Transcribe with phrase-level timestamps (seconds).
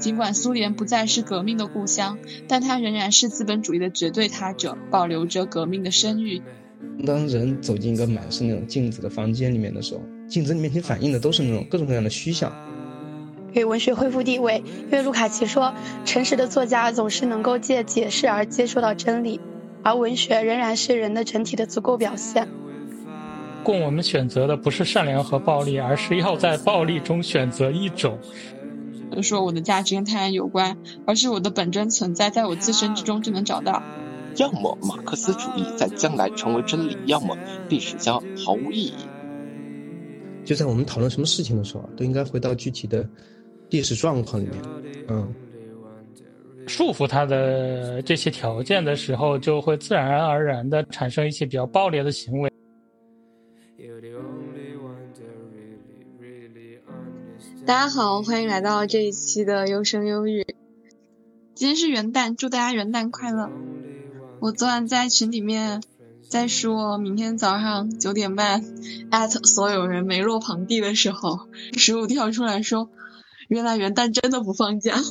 [0.00, 2.18] 尽管苏联不再是革命的故乡，
[2.48, 6.42] 但它仍然是资本主义的绝对他者，保留着革命的声誉。
[7.06, 12.50] 当人走进一个满是那种镜子的房间里面的时候，镜子里面反映的都是那种各种各样的虚像。
[13.52, 15.74] 给文学恢复地位，因为卢卡奇说，
[16.06, 19.38] 诚实的作家总是能够借解释而接受到真理，
[19.82, 22.48] 而文学仍然是人的整体的足够表现。
[23.62, 28.18] 供我们选择的不是善良和暴力，而是要在暴力中选择一种。
[29.10, 33.82] 就说我的价值跟他人有关，而是我的本真存在在我自身之中就能找到。
[34.36, 37.36] 要么马克思主义在将来成为真理，要么
[37.68, 38.94] 历史将毫无意义。
[40.44, 43.06] 就在我们讨论什么事情的时候，都应该回到具体的
[43.68, 44.56] 历史状况里面。
[45.08, 45.34] 嗯，
[46.66, 52.49] 束缚他的这些条件的时候，就会自然而然的产生一些比较暴烈的行为。
[57.70, 60.44] 大家好，欢迎来到这一期的优生优育。
[61.54, 63.48] 今天是元旦，祝大家元旦快乐。
[64.40, 65.80] 我昨晚在群里面
[66.28, 68.64] 在说明天早上九点半
[69.12, 71.42] 艾特所有人梅洛庞蒂的时候，
[71.76, 72.90] 十五跳出来说，
[73.46, 74.96] 原来元旦真的不放假。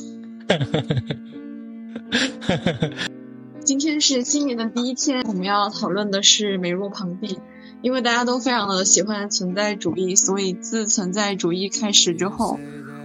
[3.64, 7.38] 今天是新年的第一天，我们要讨论的是梅洛庞蒂。
[7.82, 12.58] 因为大家都非常的喜欢存在主义，所以自存在主义开始之后，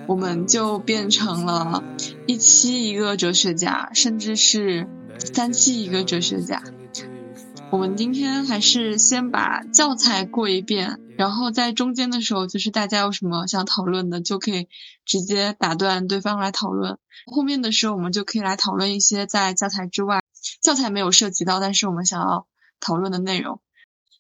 [0.08, 1.84] 我们就变成了
[2.28, 4.88] 一期一个哲学家，甚至是
[5.18, 6.62] 三期一个哲学家。
[7.72, 14.68] 我们今天还是先把教材过一遍，然后在中间的时候，就是大家有什么想讨论的，就可以
[15.06, 16.98] 直接打断对方来讨论。
[17.26, 20.22] 后面的时候，我们就可以来讨论一些在教材之外，
[20.62, 22.46] 教材没有涉及到，但是我们想要
[22.80, 23.60] 讨论的内容。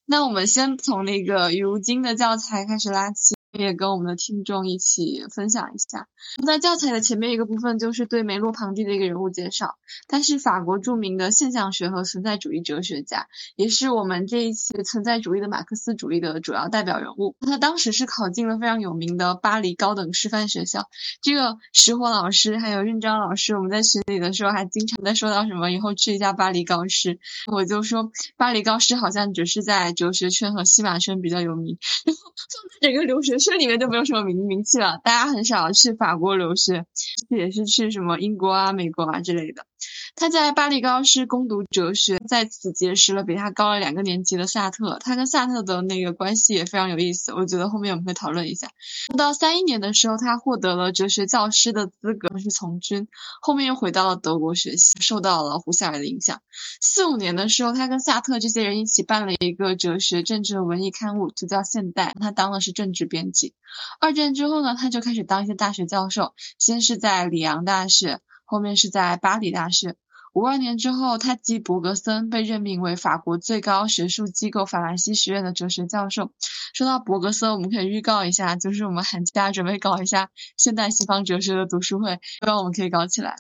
[0.08, 3.35] 那我们先从那个如今的教材开始拉起。
[3.58, 6.08] 也跟我们的听众一起分享一下。
[6.46, 9.76] 在教材的前面一个部分就是对梅洛庞蒂的一个人物介绍。
[10.08, 17.36] 他是法国著名的现象学和存在主义哲学家，也是我们这一期存在主义的马克思主义的主要代表人物。
[17.42, 20.90] 他当时是考进了非常有名的巴黎高等师范学校。
[21.22, 27.20] 这个石火老师还有任章老师，我们在群里的时候还经常在说到什么以后去一家巴黎高师。
[27.52, 33.36] 我就说巴黎高师好像只是在哲学圈和西马圈比较有名，然后放在整个留学。
[33.46, 36.88] 这里面就没有什么名名气了，大家很少去法国留学，
[37.30, 39.68] 也是去什么英国啊、美国啊之类的。
[40.16, 44.98] 他在巴黎高师攻读哲学，在此结识了比他高了两个年级的萨特。
[45.00, 48.70] 他跟萨特的那个关系也非常有意思，我觉得后面我们会讨论一下。
[49.18, 53.08] 到三一年的时候，他获得了哲学教师的资格，去从军。
[53.42, 56.42] 后面又回到了德国学习，受到了胡塞尔的影响。
[56.82, 62.14] 四五年的时候，他跟萨特这些人一起办了一个哲学、政治文艺刊物，就叫《现代》。
[62.22, 63.54] 他当的是政治编辑。
[64.00, 69.96] 二战之后呢，他就开始当一些大学教授，先是在里昂大学，后面是在巴黎大学。
[70.34, 76.34] 五二年之后，他继伯格森被任命为法国最高学术机构法兰西学院的哲学教授。
[76.74, 83.38] 说到伯格森，我们可以预告一下，就是我们寒假准备搞一下现代西方哲学的读书会，希望我们可以搞起来。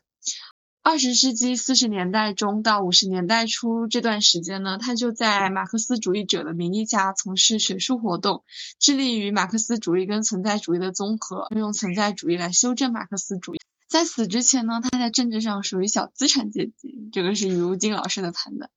[0.83, 8.45] 二十世纪四十年代中到五十年代初这段时间呢，他就在马克思主义者的名义下从事学术活动，
[8.79, 13.59] 致力于马克思主义跟存在主义的综合，用存在主义来修正马克思主义。
[13.95, 18.69] 在死之前呢，他在政治上属于小资产阶级，这个是余如金老师的谈的。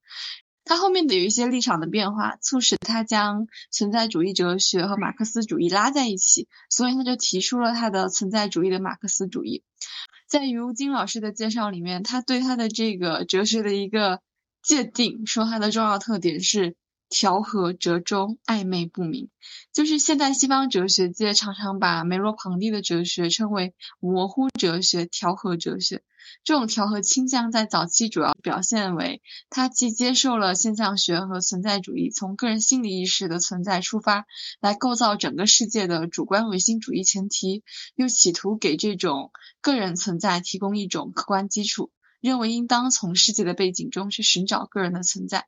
[0.65, 9.65] 他后面的有一些立场的变化，促使他将存在主义哲学和马克思主义拉在一起，所以他就提出了他的存在主义的马克思主义。
[10.29, 14.21] 在余如金老师的介绍里面，他对他的这个哲学的一个
[14.63, 16.77] 界定，说它的重要特点是
[17.09, 19.29] 调和、折中、暧昧不明。
[19.73, 26.03] 就是现代西方哲学界常常把梅洛庞蒂的哲学称为模糊哲学、调和哲学。
[26.45, 34.27] 这种调和倾向在早期主要表现为，他既接受了现象学和存在主义从个人心理意识的存在出发，
[34.61, 37.65] 来构造整个世界的主观唯心主义前提，
[37.95, 39.31] 又企图给这种
[39.63, 45.47] 个人存在提供一种客观基础，认为应当从世界的背景中去寻找个人的存在。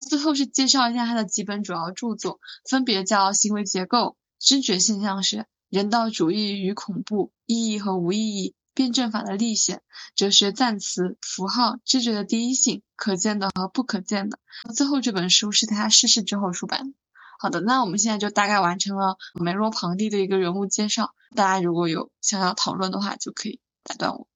[0.00, 3.98] 最后是介绍一下他的几本主要著作，分别叫《行为结构》
[4.38, 5.38] 《知觉现象学》
[5.68, 8.50] 《人道主义与恐怖》《意义和无意义》。
[8.72, 9.82] 辩证法的立显，
[10.14, 14.38] 哲学赞词、符号、知觉的第一性、可见的和不可见的。
[14.74, 16.96] 最后这本书是他逝世之后出版的。
[17.38, 21.12] 好的，那我们现在就大概完成了梅洛庞蒂的一个人物介绍。
[21.34, 24.28] 大家如果有想要讨论的话，就可以打断我。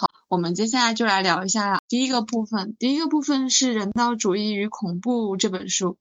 [0.00, 2.76] 好，我们接下来就来聊一下第一个部分。
[2.78, 5.98] 第一个部分是《人道主义与恐怖》这本书。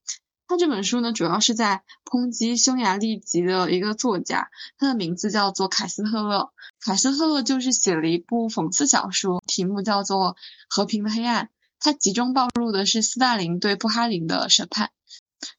[0.48, 6.52] 它这本书呢，主要是在抨击匈牙利籍的一个作家，他的名字叫做凯斯特勒。
[6.80, 10.34] 凯斯特勒就是写了一部讽刺小说，题目叫做
[10.70, 11.46] 《和平的黑暗》。
[11.80, 14.92] 它集中暴露的是斯大林对布哈林的审判，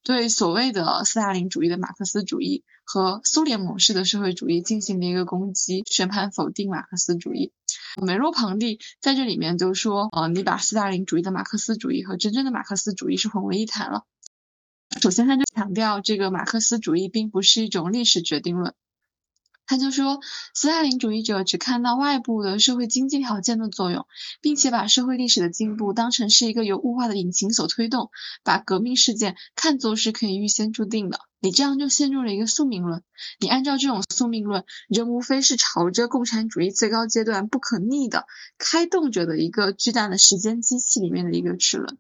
[0.04, 7.52] 对所谓的斯大林主义的马克思主义和苏联模式的社会主义进行了一个攻击，宣判否定马克思主义。
[8.00, 14.04] 梅洛庞蒂在这里面就说：“呃，你把斯大林主义的马克思主义和真正的马克思主义是混为一谈了。”
[15.02, 18.72] 首先，他就强调这个马克思主义并不是一种历史决定论。
[19.66, 20.20] 他就说，
[20.54, 24.06] 斯大林主义者只看到外部的社会经济条件的作用，
[24.40, 28.08] 并且把社会历史的进步当成是一个由物化的引擎所推动，
[28.42, 31.20] 把革命事件看作是可以预先注定的。
[31.40, 33.02] 你这样就陷入了一个宿命论。
[33.38, 38.26] 你按照这种宿命论，人无非是朝着共产主义最高阶段不可逆的
[38.58, 41.98] 开动着的一个巨大的时间机器里面的一个齿轮。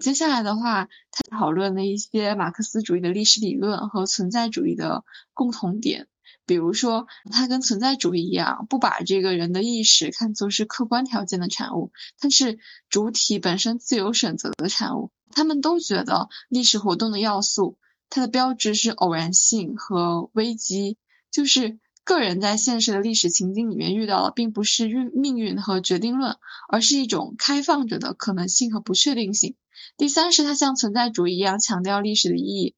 [0.00, 6.08] 接下来的话，他讨论了一些马克思主义的历史理论和存在主义的共同点。
[6.44, 12.58] 比如说，他跟存在主义一样，不把这个人的意识看作是客观条件的产物，它是
[12.90, 15.12] 主体本身自由选择的产物。
[15.30, 17.78] 他们都觉得历史活动的要素。
[18.14, 20.98] 它的标志是偶然性和危机，
[21.30, 26.36] 就是个人在现实的历史情境里面遇到的，并不是运命运和决定论，
[26.68, 29.56] 而是一种开放着的可能性和不确定性。
[29.96, 32.74] 第三是它像存在主义一样强调历史的意义，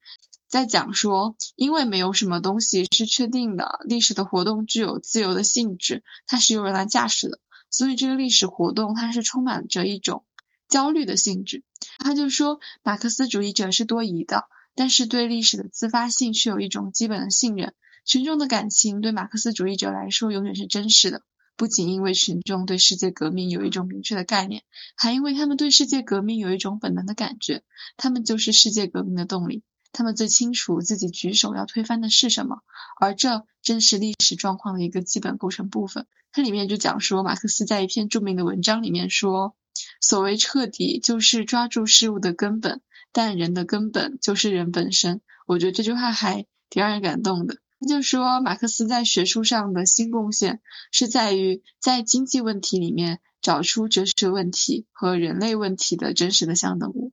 [0.47, 7.41] 在讲说，因为没有什么东西是确定的，历史的活动具有自由的性质，它是由人来驾驶的，
[7.71, 10.25] 所以这个历史活动它是充满着一种
[10.69, 11.65] 焦虑的性质。
[11.99, 14.45] 他就说，马克思主义者是多疑的。
[14.75, 17.75] 但是对历史的自发性却有一种基本的信任。
[18.05, 21.23] 群众的感情对马克思主义者来说永远是真实的，
[21.57, 24.63] 不仅因为群众对世界革命有一种明确的概念，
[24.97, 27.63] 还因为他们对世界革命有一种本能的感觉。
[27.97, 29.63] 他们就是世界革命的动力，
[29.93, 32.59] 他们最清楚自己举手要推翻的是什么，
[33.01, 36.07] 而这正是历史状况的一个基本构成部分。
[36.31, 39.55] 它里面就讲说，马克思在一篇著名的文章里面说，
[40.01, 42.83] 所谓彻底，就是抓住事物的根本。
[43.15, 47.59] 但人的根本就是人本身，我觉得这句话还挺让人感动的。
[47.89, 57.13] 就说马克思在学术上的新贡献是在于在经济问题里面找出哲学问题和人类问题的真实的相等物。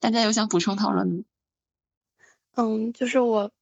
[0.00, 1.24] 大家有想补充讨论吗？
[2.54, 3.52] 嗯，就是我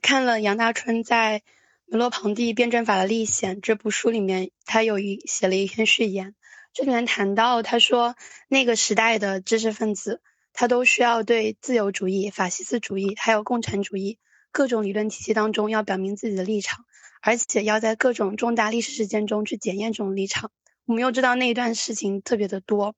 [0.00, 1.40] 看了杨大春在
[1.84, 6.34] 《梅洛庞蒂辩证法的历险》这部书里面，他有一写了一篇序言，
[6.72, 8.14] 这里面谈到他说
[8.48, 10.22] 那个时代的知识分子。
[10.60, 14.18] 他都需要对自由主义、法西斯主义还有共产主义
[14.52, 16.84] 各种理论体系当中要表明自己的立场，
[17.22, 20.50] 而且要在各种重大历史事件中去检验这种立场。
[20.84, 22.94] 我们又知道那一段事情特别的多，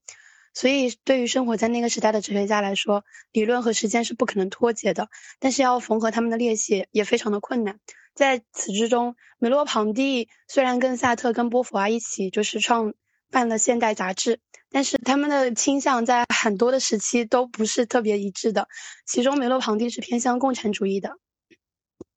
[0.52, 5.08] 所以对于生活在那个时代的哲学家来说，理论和实践是不可能脱节的。
[5.38, 7.78] 但是要缝合他们的裂隙也非常的困难。
[8.12, 12.92] 在此之中，梅洛庞蒂虽然跟萨特、跟波伏娃一起就是创
[13.32, 14.38] 办了《现代》杂志。
[14.70, 18.68] 但是他们的倾向在很多的时期都不是特别一致的，
[19.04, 21.18] 其中梅洛庞蒂是偏向共产主义的，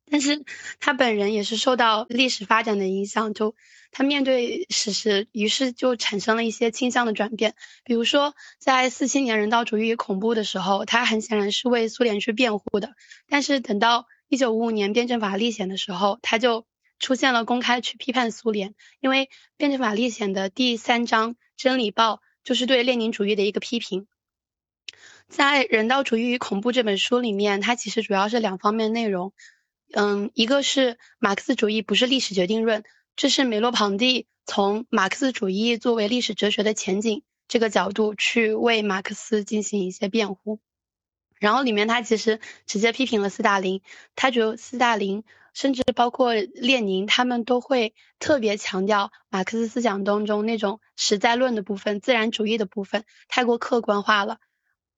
[0.09, 0.45] 但是
[0.79, 3.55] 他本人也是受到历史发展的影响，就
[3.91, 7.55] 他面对史实，于是就产生了一些倾向的转变。
[7.83, 12.93] 比如说，在四七年人道主义恐怖的时候，他很显然是为苏联去辩护的，
[13.27, 16.65] 但是等到一九五五年辩证法历险的时候，他就
[16.99, 22.15] 出现了公开去批判苏联，因为辩证法历险的第三章《真理报》。
[22.45, 24.05] 就是对列宁主义的一个批评，
[25.27, 29.33] 在《人道主义与恐怖》这本书里面，它其实主要是两方面内容。
[29.93, 32.83] 嗯，一个是马克思主义不是历史决定论，
[33.15, 40.59] 这是梅洛庞蒂从马克思主义作为历史哲学的前景这个角度去为马克思进行一些辩护。
[41.39, 43.81] 然后里面他其实直接批评了斯大林，
[44.15, 45.23] 他觉得斯大林。
[45.55, 54.37] 甚至包括列宁，他们都会特别强调马克思思想当中那种实在论的部分、自然主义的部分，太过客观化了。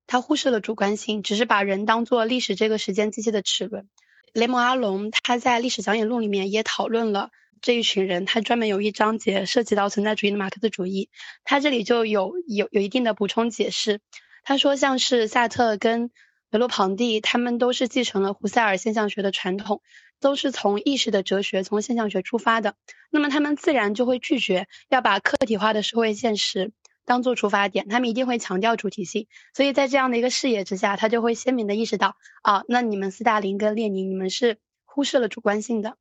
[0.07, 3.87] 他忽视了主观性，只是把人当做历史这个时间机器的齿轮。
[4.33, 7.29] 雷蒙阿隆他在《历史讲演录》里面也讨论了
[7.61, 11.09] 这一群人，他专门有一章节涉及到存在主义的马克思主义，
[11.43, 13.99] 他这里就有有有一定的补充解释。
[14.43, 16.09] 他说，像是萨特跟
[16.49, 19.81] 梅洛庞蒂，他们都是继承了胡塞尔现象学的传统。
[20.19, 22.75] 都是从意识的哲学、从现象学出发的，
[23.09, 26.71] 那么他们自然就会拒绝要把客体化的社会现实
[27.05, 29.27] 当做出发点，他们一定会强调主体性。
[29.53, 35.97] 所以在这样的一个视野之下，他就会鲜明的意识到，啊，那你们斯大林跟列宁，你们是忽视了主观性的。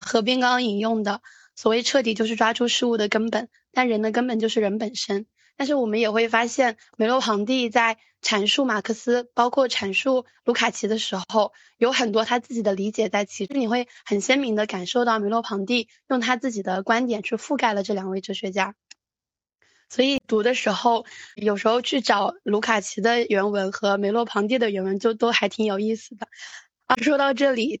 [0.00, 1.20] 何冰刚刚引用的
[1.54, 5.26] 所谓彻底，就是抓住事物的根本，但人的根本就是人本身。
[5.56, 13.58] 但是我们也会发现，梅洛庞蒂在阐述马克思，包括阐述卢卡奇的时候，有很多他自己的理解在其中。
[13.58, 18.74] 你会很鲜明的感受到梅洛庞蒂用他自己的观点去覆盖了这两位哲学家。
[19.88, 26.28] 所以读的时候，有时候去找卢卡奇的原文和梅洛庞蒂的原文，就都还挺有意思的。
[26.86, 27.80] 啊，说到这里，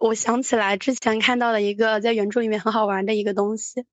[0.00, 3.84] 我想起来之前看到了一个在原著里面很好玩的一个东西。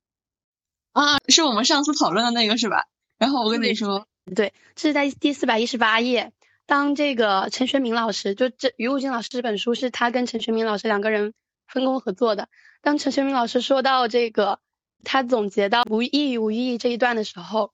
[0.93, 2.85] 啊，是我们上次讨论的那个是吧？
[3.17, 6.31] 然后我跟你说，对，这是在第四百一十八页。
[6.65, 11.33] 当这个陈学明老师，就这于武金老师这本书是他跟陈学明老师两个人
[11.67, 12.47] 分工合作的。
[12.81, 14.59] 当陈学明老师说到这个，
[15.03, 17.73] 他总结到无意义无意义这一段的时候，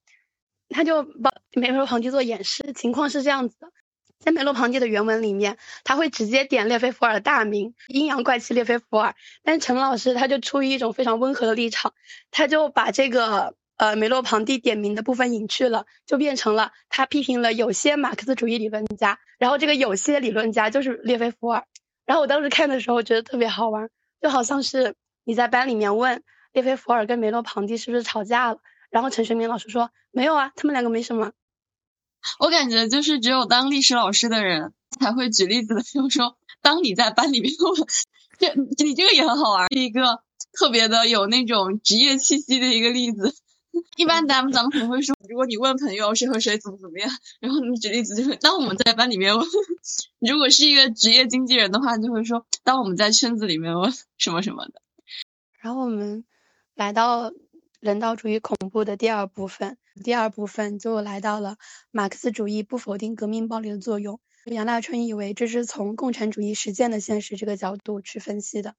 [0.69, 2.73] 他就把梅洛庞蒂做演示。
[2.75, 3.71] 情况是这样子的，
[4.19, 9.15] 在梅洛庞蒂的原文里面，他会直接点列菲弗尔的大名，阴阳怪气列菲弗尔。
[9.43, 11.93] 但是陈老师他就出于一种非常温和的立场，
[12.31, 13.55] 他就把这个。
[13.79, 21.63] 呃，梅洛庞蒂点名的部分隐去了，就变成了他批评了有些马克思主义理论家，然后这个有些理论家就是列菲弗尔。
[22.05, 23.89] 然后我当时看的时候我觉得特别好玩，
[24.21, 28.59] 就好像是你在班里面问列菲弗尔跟梅洛庞蒂是不是吵架了，
[28.89, 31.31] 然后陈学明老师说没有啊，他们两个没什么。
[32.37, 37.87] 我感觉就是只有当历史老师的人才会举例子的，就是说当你在班里面问，
[38.37, 40.21] 这你这个也很好玩，是一个
[40.51, 43.33] 特别的有那种职业气息的一个例子。
[43.97, 47.09] 一般咱们咱们可能会说，如果你问朋友谁和谁怎么怎么样，
[47.39, 49.45] 然后你举例子就是，当我们在班里面问，
[50.19, 54.81] 如果是一个职业经纪人的话，就会说，当我们在圈子里面问什么什么的。
[55.59, 56.25] 然后我们
[56.75, 57.31] 来到
[57.79, 61.57] 人道主义恐怖的第二部分，第二部分就来到了
[61.91, 64.19] 马克思主义不否定革命暴力的作用。
[64.45, 68.75] 杨大春以为这是从共产主义实践的现实这个角度去分析的，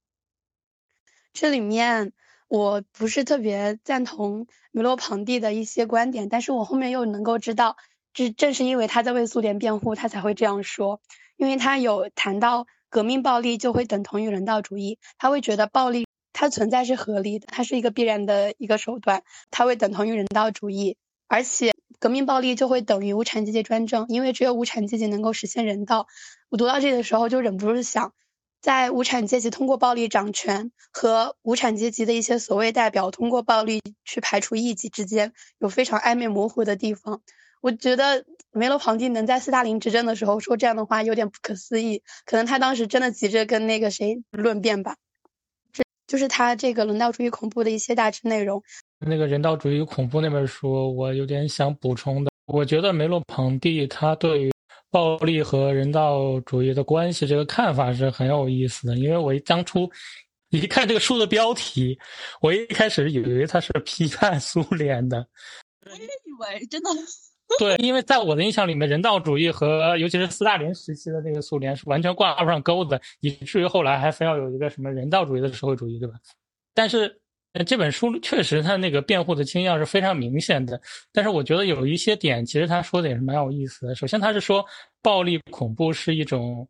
[1.33, 2.12] 这里面。
[2.50, 7.76] 我不是特别赞同梅洛庞蒂的一些观点，但是我后面又能够知道，
[8.12, 11.00] 这正是因为他在为苏联辩护，他才会这样说。
[11.37, 20.97] 因为他有谈到革命暴力就会等同于人道主义，他会觉得暴力它存在是合理的，它是一个必然的一个手段，它会等同于人道主义，
[21.28, 26.09] 而且革命暴力就会等于无产阶级专政，因为只有无产阶级能够实现人道。
[26.49, 28.12] 我读到这里的时候就忍不住想。
[28.61, 37.23] 在无产阶级通过暴力掌权和无产阶级的一些所谓代表通过暴力去排除异己之间，有非常暧昧模糊的地方。
[37.62, 42.02] 我觉得梅洛庞蒂能在斯大林执政的时候说这样的话，有点不可思议。
[42.25, 44.97] 可能他当时真的急着跟那个谁论辩吧。
[45.73, 48.62] 这就是他这个人道主义恐怖的一些大致内容。
[48.99, 52.31] 那个人道主义恐怖那本书，我有点想补充的。
[52.47, 54.50] 我觉得梅洛庞蒂他对于。
[54.90, 58.97] 暴力和人道主义的关系，这个看法是很有意思的。
[58.97, 59.90] 因为我当初
[60.49, 61.99] 一看这个书的标题，
[62.40, 65.26] 我一开始以为他是批判苏联的。
[65.87, 66.90] 我也以为真的。
[67.59, 76.14] 对，因为在我的印象里面，人道主义和尤其是斯大林时期的那个苏联是完全挂不上钩的，以至于后来还非要有一个什么人道主义的社会主义，对吧？
[76.75, 77.20] 但是。
[77.66, 80.80] 这本书确实，他那个辩护的倾向是非常明显的。
[81.12, 83.95] 但是我觉得有一些点，其实他说的也是蛮有意思的。
[83.97, 84.64] 首先，他是说
[85.02, 86.69] 暴力恐怖是一种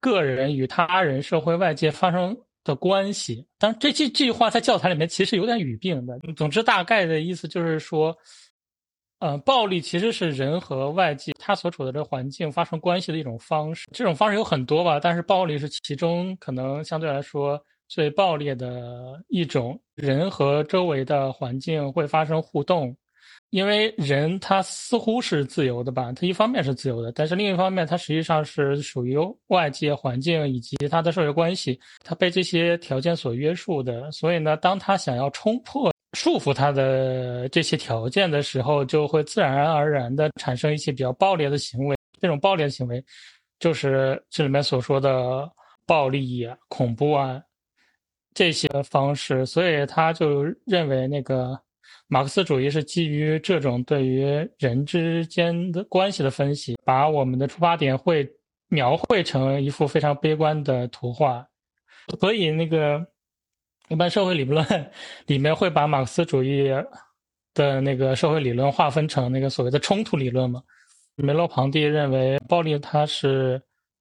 [0.00, 3.44] 个人与他人、社会外界发生的关系。
[3.58, 6.16] 当然，这这这句话在教材里面其实有点语病的。
[6.36, 8.16] 总之，大概的意思就是说，
[9.18, 13.88] 呃，暴力其实是人和外界他所处的这个环境发生关系的一种方式。
[13.92, 17.60] 这种方式有很多吧，但是暴力是其中可能相对来说。
[17.90, 22.96] 最暴烈的一种，人和周围的环境会发生互动，
[23.50, 29.18] 因为人他似乎是自由的吧，他一方面是自由的，但是另一方面他实际上是属于
[29.48, 34.08] 外界环境以及他的社会关系，他被这些条件所约束的。
[34.12, 41.96] 所以呢，当他想要冲破束缚他的这些条件的时候，就会自然而然的产生一些比较暴烈的行为。
[42.20, 43.04] 这种暴烈的行为，
[43.58, 45.50] 就是这里面所说的
[45.86, 47.42] 暴力啊、恐怖啊。
[48.32, 51.58] 这些方式，所以他就认为那个
[52.06, 54.24] 马克思主义是基于这种对于
[54.58, 58.28] 人之间的关系的分析，把我们的出发点会
[58.68, 61.46] 描绘成一幅非常悲观的图画。
[62.20, 63.04] 所以那个
[63.88, 64.64] 一般社会理论
[65.26, 66.68] 里面会把马克思主义
[67.52, 70.62] 的那个社会理论划分成那个所谓的冲突理论嘛。
[71.16, 73.60] 梅洛庞蒂认为暴力它是。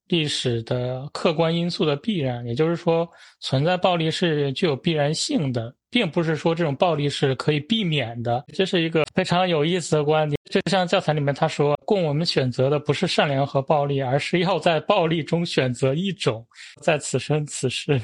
[0.09, 3.07] 历史的客观因素的必然，也就是说，
[3.39, 8.43] 存在暴力是具有必然性的，并不是说这种暴力是可以避免的。
[8.51, 10.37] 这是一个非常有意思的观点。
[10.49, 16.43] 就像教材里面他说：“供我们选择的不是善良和暴力，而是要在暴力中选择一种。”
[16.81, 18.01] 在此生此世，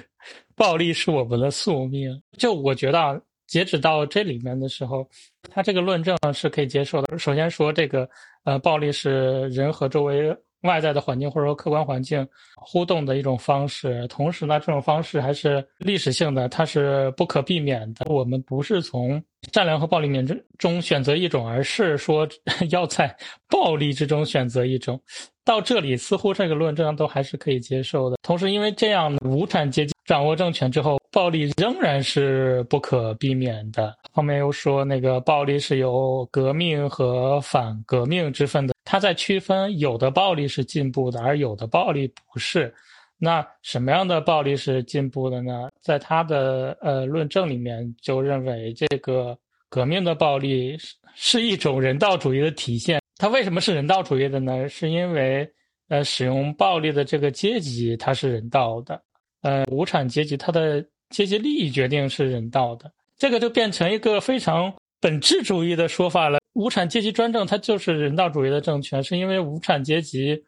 [0.56, 2.22] 暴力是我们的宿命。
[2.38, 5.10] 就我觉得啊，截止到这里面的时候，
[5.50, 7.18] 他这个论证是可以接受的。
[7.18, 8.08] 首先说这个，
[8.44, 10.38] 呃，暴力是人和周围。
[10.65, 18.05] 外在的环境或者说客观环境互动的一种方式，同时呢，这种方式还是历史性的，它是不可避免的。
[18.12, 19.22] 我们不是从
[19.54, 22.28] 善良和暴力面中中选择一种，而是说
[22.72, 23.16] 要在
[23.50, 25.00] 暴力之中选择一种。
[25.44, 28.18] 到这里，似乎这个论证都还是可以接受的。
[28.24, 33.96] 同时，因为这样无产阶级掌握政权之后，暴力仍然是不可避免的。
[34.12, 38.74] 后面又说那个暴力是有革命和反革命之分的。
[38.84, 42.74] 他在区分有的暴力是进步的，而有的暴力不是。
[43.17, 45.69] 那什么样的暴力是进步的呢？
[45.81, 49.38] 在他的呃论证里面就认为，这个
[49.69, 53.00] 革命的暴力是是一种人道主义的体现。
[53.17, 54.67] 它为什么是人道主义的呢？
[54.67, 55.50] 是因为
[55.88, 59.01] 呃使用暴力的这个阶级它是人道的，
[59.41, 62.91] 呃无产阶级它的阶级利益决定是人道的。
[63.17, 66.39] 这个就变成一个非常本质主义的说法了。
[66.51, 70.43] 无产阶级专政，它就是人道主义的政权，是因为无产阶级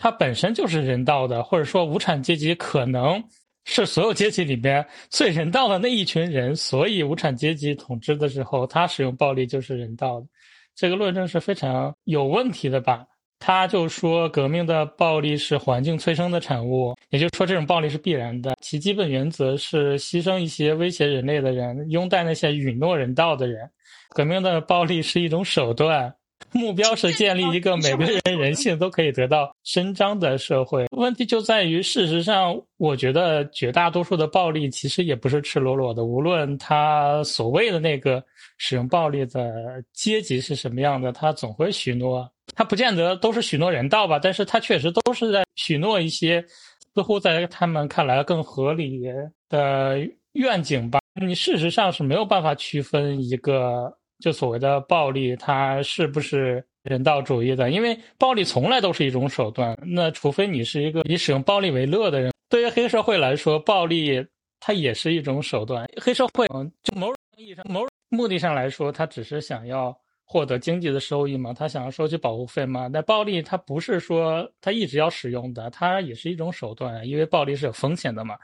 [0.00, 3.22] 它本身就是人道的，或者说无产阶级可能
[3.64, 10.26] 是所有阶级里边最人道的那一群人，所以无产阶级统治的时候，他使用暴力就是人道的。
[10.76, 13.04] 这个论证是非常有问题的吧？
[13.40, 23.68] 他就说革命的暴力是环境催生的产物，也就是说这种暴力是必然的，其基本原则是牺牲一些威胁人类的人，拥戴那些允诺人道的人。
[24.10, 26.12] 革命的暴力是一种手段，
[26.52, 30.86] 目标是建立一个每个人人性都可以得到伸张的社会。
[30.92, 36.04] 问题就在于，事实上，我觉得绝大多数的暴力其实也不是赤裸裸的。
[36.04, 38.22] 无论他所谓的那个
[38.56, 46.44] 使用暴力的阶级是什么样的，他总会许诺，他不见得都是许诺人道吧，但是他确实都是在许诺一些
[46.94, 49.02] 似乎在他们看来更合理
[49.48, 49.98] 的
[50.32, 51.00] 愿景吧。
[51.20, 53.94] 你事实上是没有办法区分一个。
[54.18, 57.70] 就所谓的暴力，它是不是人道主义的？
[57.70, 59.78] 因为暴力从来都是一种手段。
[59.86, 62.32] 那除非你是一个以使用暴力为乐的人。
[62.48, 64.26] 对于黑社会来说，暴力
[64.58, 65.88] 它也是一种手段。
[66.00, 66.46] 黑社会，
[66.82, 72.88] 就某种意义上、某种目的上来说，他只是想要获得经济的收益嘛，他想要收取保护费嘛。
[72.88, 78.36] 那暴力它不是说他一直要使用的，它也是一种手段，因为暴力是有风险的嘛。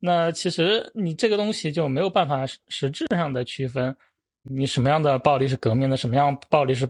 [0.00, 3.94] 那其实你这个东西就没有办法实质上的区分。
[4.44, 5.96] 你什么样的暴力是革命的？
[5.96, 6.86] 什么样暴力是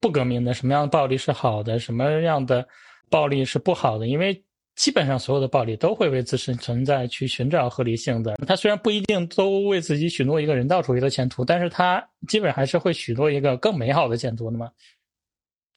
[0.00, 0.52] 不革命的？
[0.52, 1.78] 什么样的暴力是好的？
[1.78, 2.66] 什么样的
[3.08, 4.06] 暴力是不好的？
[4.06, 4.44] 因为
[4.76, 8.36] 基本上所有的暴力都会为自身存在去寻找合理性的。
[8.46, 14.70] 他虽然不一定都为自己许诺一个人道主义的前途，但是他基本还是会许诺一个更美好的前途的嘛。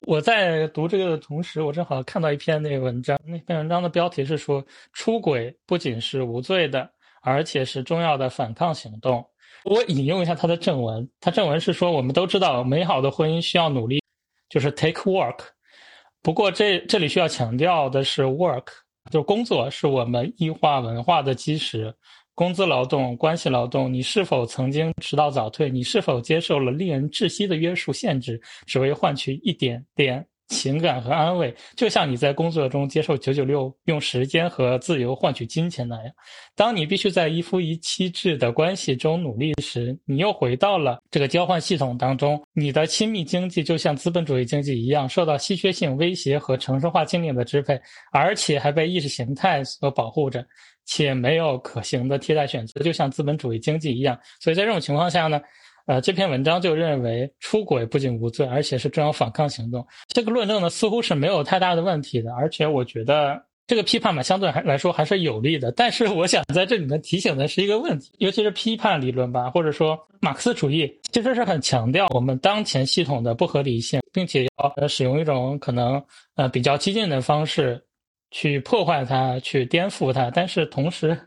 [0.06, 6.90] 我在读这个的同时，我正好看到一篇那个文章，那篇文章的标题是说出轨不仅是无罪的，
[7.22, 9.26] 而且是重要的反抗行动。
[9.66, 14.02] 我引用一下他的正文，他正文是说：“我们都知道，美好的婚姻需要努力，
[14.50, 15.40] 就是 take work。
[16.22, 18.66] 不过这这里需要强调的是，work
[19.12, 21.94] 就工作，是我们异化文化的基石。
[22.36, 25.70] 工资劳动、关系劳动，你是否曾经迟到早退？
[25.70, 36.06] 你是否接受了令人窒息的约束限制，只为换取一点点？”情感和安慰，就像你在工作中接受九九六，用时间和自由换取金钱那样。
[36.56, 42.40] 当你必须在一夫一妻制的关系中努力时，你又回到了这个交换系统当中。
[42.54, 50.46] 你的亲密经济就像资本主义经济一样，受到稀缺性威胁和城市化经验的支配，而且还被意识形态所保护着，
[50.86, 54.18] 且没有可行的替代选择，就像资本主义经济一样。
[54.40, 55.42] 所以在这种情况下呢？
[55.86, 59.86] 呃，这篇文章就认为出轨不仅无罪，而且是重要反抗行动。
[60.08, 62.34] 这个论证呢，似乎是没有太大的问题的。
[62.34, 65.74] 而且我觉得这个批判嘛，相对还来说还是有利的。
[65.74, 76.02] 但是我想在这里面提醒的是一个问题，尤其是批判理论吧，或者说马克思主义，其实是很强调我们当前系统的不合理性，并且要使用一种可能
[76.36, 77.84] 呃比较激进的方式
[78.32, 80.32] 去破坏它，去颠覆它。
[80.32, 81.18] 但是同时，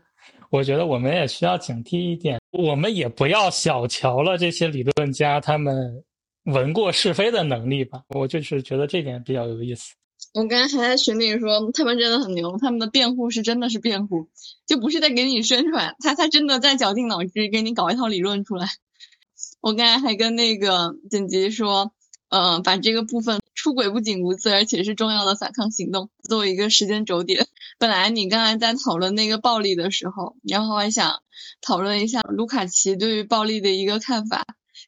[0.49, 6.03] 我觉得我们也需要警惕一点，我们也不要小瞧了这些理论家他们
[6.43, 8.01] 闻过是非的能力吧。
[8.09, 9.93] 我就是觉得这点比较有意思。
[10.33, 14.29] 我刚才还在群里说，他们真的很牛，他们的辩护是真的是辩护，
[14.65, 18.67] 就不是在给你宣传，他他真的在绞尽脑汁给你搞一套理论出来。
[19.61, 21.91] 我刚才还跟那个剪辑说，
[22.29, 23.39] 呃，把这个部分。
[23.53, 26.11] 出轨不仅无罪，而且是重要的反抗行动。
[26.21, 27.47] 作为一个时间轴点，
[27.77, 31.21] 本来你刚才在讨论那个暴力的时候，然后还想
[31.61, 34.45] 讨论一下卢卡奇对于暴力的一个看法，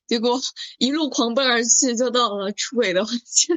[0.07, 0.39] 结果
[0.79, 3.53] 一路狂奔而去，就到了出轨的环节。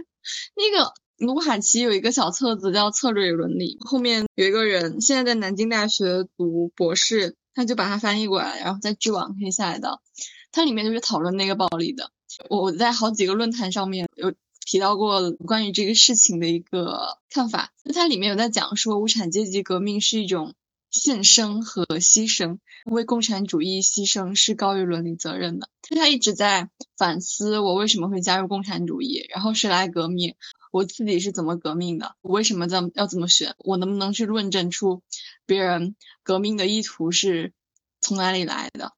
[0.54, 10.02] 那个卢卡奇有一个小册子叫《策略与伦理》，后面有一个人现在在南京大学读博士，他就把它翻译过来，然后在知网可以下载到。
[10.50, 12.10] 它里面就是讨论那个暴力的。
[12.50, 17.72] 我在好几个论坛上面有提到过关于这个事情的一个看法。
[17.84, 20.54] 那它里面有在讲说，无产阶级革命是一种
[20.90, 25.68] 献身和牺牲，为共产主义牺牲是高于伦理责任的。
[25.94, 30.34] 他一直在反思我为什么会加入共产主义，然后谁来革命，
[30.70, 35.02] 我自己是怎么革命的，我为什么这么要这么选，我能不能去论证出
[35.46, 37.52] 别人革命的意图是
[38.00, 38.92] 从哪里来的，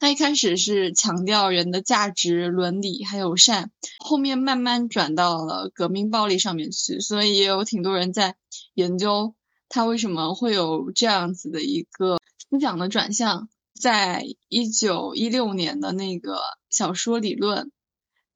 [0.00, 8.34] 他一开始是强调人的价值、伦理还有善，后面慢慢转到了革命暴力上面去，所以也有挺多人在
[8.72, 9.34] 研究
[9.68, 13.50] 他为什么会有这样子的一个思想的转向。
[13.78, 17.70] 在一九一六年的那个小说理论，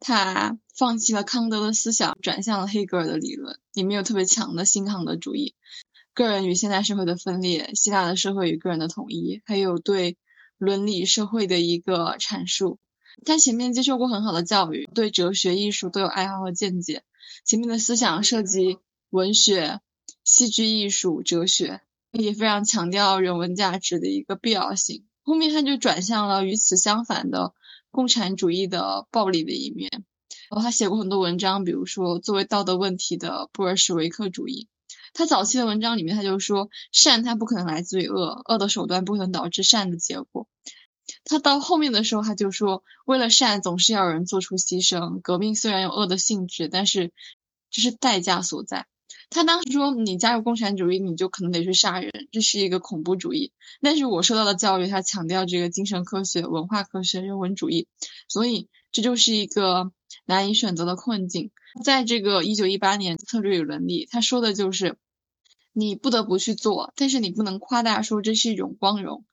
[0.01, 5.55] 他放弃了康德的思想，转向了黑格尔的理论，里面有特别强的新康德主义，
[6.13, 10.19] 个人与现代社会的分裂，希腊的社会与个人的统一，还有对。
[10.59, 12.79] 伦理社会的一个阐述，
[13.25, 17.03] 他前面接受过很好的教育，对哲学、艺术都有爱好和见解。
[17.45, 18.79] 前面的思想涉及
[19.11, 19.81] 文学、
[20.25, 21.81] 戏剧艺术、哲学，
[22.13, 25.05] 也非常强调人文价值的一个必要性。
[25.23, 27.55] 后面他就转向了与此相反的
[27.91, 29.91] 共产主义的暴力的一面。
[30.51, 34.69] 然后他写过很多文章，比如说作为道德问题的布尔什维克主义。
[35.15, 40.49] 他早期的文章里面，他就说善它不可能来自于恶，恶的手段不可能导致善的结果。
[41.25, 45.21] 他到后面的时候，他就说为了善总是要有人做出牺牲。
[45.21, 47.13] 革命虽然有恶的性质，但是
[47.71, 48.87] 这是代价所在。
[49.31, 53.53] 他当时说你加入共产主义，你就可能得去杀人，这是一个恐怖主义。
[53.81, 57.87] 但是我受到的教育，他强调这个精神科学、文化科学、人文主义，
[58.27, 59.93] 所以这就是一个
[60.27, 61.53] 难以选择的困境。
[61.85, 64.97] 在这个一九一八年策略与伦理，他说的就是。
[65.77, 69.25] 你不得不去做，但是你不能夸大说这是一种光荣，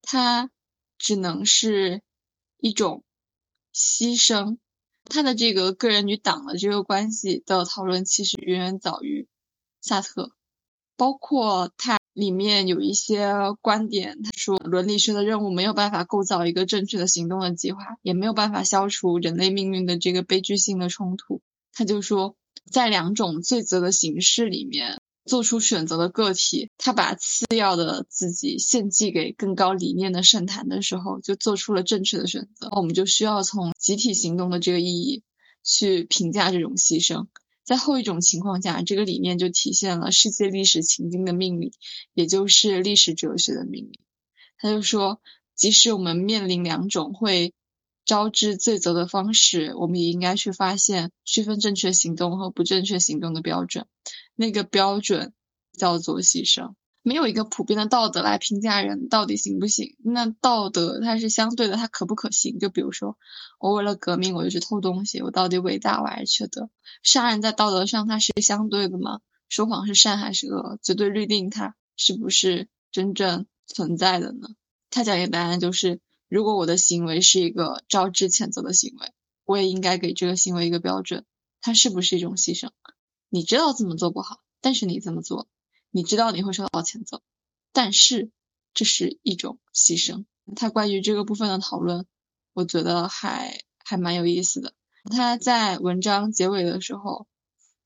[0.00, 0.50] 它
[0.96, 2.00] 只能是
[2.56, 3.04] 一种
[3.74, 4.56] 牺牲。
[5.04, 9.28] 他的这个个人与党的这个关系的讨论，其实远远早于
[9.82, 10.32] 萨特。
[10.96, 21.42] 包括他里面有一些观点，他说伦理学的任务没有办法构造一个正确的行动的计划，也没有办法消除人类命运的这个悲剧性的冲突。
[21.74, 22.36] 他就说，
[22.70, 24.98] 在两种罪责的形式里面。
[25.30, 32.68] 做出选择的个体，他把次要的自己献祭给更高理念的圣坛的时候，就做出了正确的选择。
[32.72, 35.22] 我们就需要从集体行动的这个意义
[35.62, 37.28] 去评价这种牺牲。
[37.62, 41.70] 在后一种情况下，这个理念就体现了世界历史情境的命令，
[42.12, 44.00] 也就是历史哲学的命令。
[44.58, 45.20] 他就说，
[45.54, 47.54] 即使我们面临两种会
[48.04, 53.86] 招致罪责的方式，我们也应该去发现区分正确行动和不正确行动的标准。
[54.34, 55.32] 那个标准
[55.76, 59.96] 叫做牺牲，没有一个普遍的道德来评价人到底行不行。
[60.02, 62.58] 那道德它是相对的，它可不可行？
[62.58, 63.16] 就比如说，
[63.58, 66.70] 我为了革命，我就去偷东西，我到底伟大我还是缺德？
[67.02, 69.20] 杀人在道德上它是相对的吗？
[69.48, 70.78] 说谎是善还是恶？
[70.82, 74.48] 绝对律定它是不是真正存在的呢？
[74.90, 79.12] 他讲一个答案就是，如果我的行为是一个招致谴责的行为，
[79.44, 81.26] 我也应该给这个行为一个标准，
[81.60, 82.70] 它是不是一种牺牲？
[83.28, 85.48] 你知道这么做不好，但是你这么做，
[85.90, 87.20] 你知道你会受到谴责，
[87.72, 88.30] 但是
[88.74, 90.24] 这是一种牺牲。
[90.54, 92.06] 他关于这个部分的讨论，
[92.52, 94.72] 我觉得还还蛮有意思的。
[95.10, 97.26] 他在文章结尾的时候，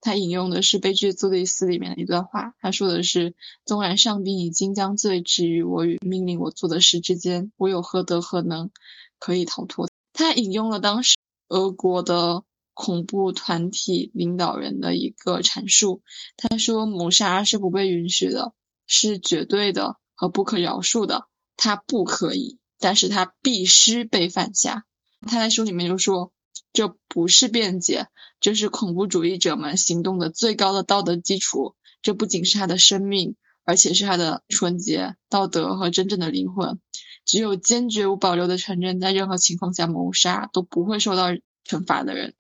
[0.05, 8.71] 他引用的是《悲剧苏黎斯》里面的一段话，他说的是：“纵然上帝已经将罪置于我与命令我做的事之间，我有何德何能
[9.19, 11.17] 可以逃脱？”他引用了当时
[11.49, 12.45] 俄国的。
[12.77, 16.03] 恐怖团体领导人的一个阐述，
[16.37, 18.53] 他说谋杀是不被允许的，
[18.89, 24.85] 是绝对的和不可饶恕的，他不可以，但是他必须被犯下。
[25.21, 26.33] 他在书里面就说，
[26.73, 28.09] 这不是辩解，
[28.41, 36.81] 这是恐怖主义者们行动的最高的道德基础，这不仅是他的生命，而且是他的纯洁、道德和真正的灵魂。
[37.25, 41.29] 只有坚决无保留的承认，在任何情况下谋杀都不会受到
[41.65, 42.35] 惩罚的人。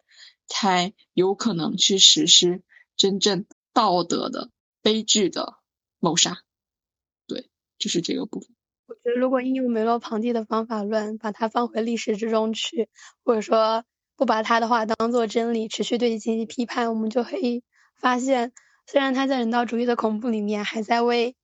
[0.46, 2.62] 才有可能去实施
[2.98, 4.50] 真正道德的
[4.82, 5.54] 悲剧的
[6.00, 6.42] 谋杀，
[7.26, 7.48] 对，
[7.78, 8.50] 就是这个部分。
[8.86, 12.90] 我觉得，如果应用梅洛庞蒂的方法论，把它放回历史之中去，
[13.24, 17.62] 或者说不把他的话当做真理，持续对其进行批判，我们就可以
[17.96, 18.52] 发现，
[18.86, 21.36] 虽然他在人道主义的恐怖里面还在为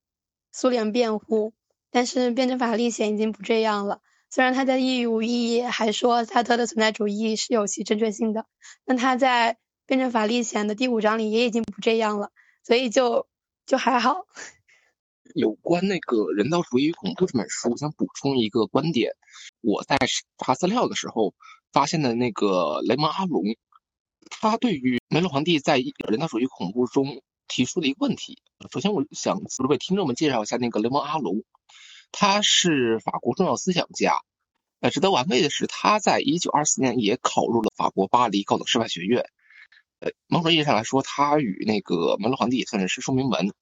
[0.52, 1.52] 苏联辩护，
[1.90, 4.00] 但是辩证法历险已经不这样了。
[4.28, 8.46] 虽然他在意义无意义还说萨特的存在主义是有其正确性的，
[8.85, 12.30] 但他在辩证法历险的第五章里也已经不这样了，
[12.62, 13.26] 所以就
[13.66, 14.26] 就还好。
[15.35, 19.14] 有关那个人道主义与恐怖这本书，我想补充一个观点。
[19.61, 19.96] 我在
[20.38, 21.35] 查资料的时候
[21.72, 23.42] 发现的那个雷蒙阿隆，
[24.30, 28.42] 他对于梅洛庞蒂在人道主义恐怖中提出的一个问题。
[28.70, 31.42] 首先，我想为听众们介绍一下那个雷蒙阿隆，
[32.12, 34.18] 他是法国重要思想家。
[34.80, 39.24] 呃，值得玩味的是，他在一九二四年也考入了法国巴黎高等师范学院。
[39.98, 43.52] 呃，某种意义上来说，他与那个梅洛庞蒂也算是师出名门。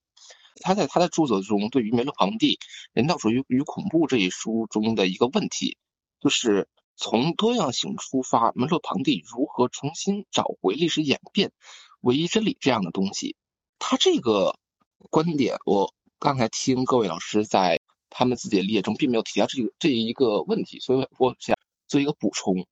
[0.61, 2.57] 他在他的著作中，对于梅洛庞蒂
[2.93, 5.77] 《人道主义与恐怖》这一书中的一个问题，
[6.21, 6.69] 就是
[7.01, 11.53] 从多样性出发，梅洛庞蒂如何重新找回历史演变
[12.01, 13.37] 唯一真理这样的东西。
[13.79, 14.59] 他这个
[15.09, 17.81] 观点，我刚才听各位老师在
[18.11, 21.57] 他们自己的理解中，并没有提到这个这一个问题，所以我想
[21.87, 22.67] 做一个补充。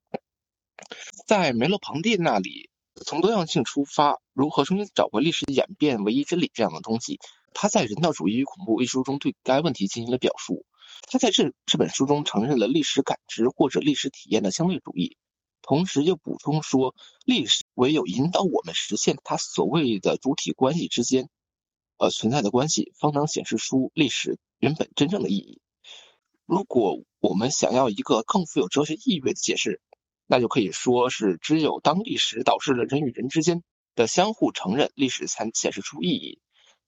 [1.24, 7.20] 在梅洛庞蒂那里，从多样性出发，如何重新找回历史演变唯一真理这样的东西。
[7.54, 10.66] 他在《人道主义与恐怖》一书中对该问题进行了表述。
[11.06, 15.16] 他在这这本书中承认了历史感知或者历史体验的相对主义，
[15.62, 21.28] 同时又补充说，历史唯有引导我们实现他所谓的主体关系之间，
[21.96, 25.60] 呃存在的关系，方能显示出历史原本真正的意义。
[26.44, 29.80] 如果我们想要一个更富有哲学意味的解释，
[30.26, 33.62] 那就可以说是，只有当历史导致了人与人之间
[33.94, 36.40] 的相互承认，历史才显示出意义。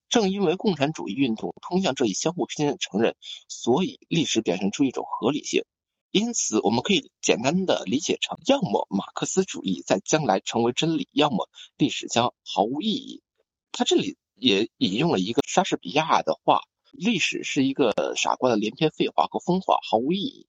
[0.09, 3.15] 正因为共产主义运动通向这一相互之间的承认，
[3.47, 5.63] 所以历史表现出一种合理性。
[6.11, 13.21] 因此，我们可以简单的理解成：要么马克思主义在将来成为真理，要么历史将毫无意义。
[13.71, 20.47] 他这里也引用了一个莎士比亚的话：“历史是一个傻瓜的连篇废话和疯话，毫无意义。”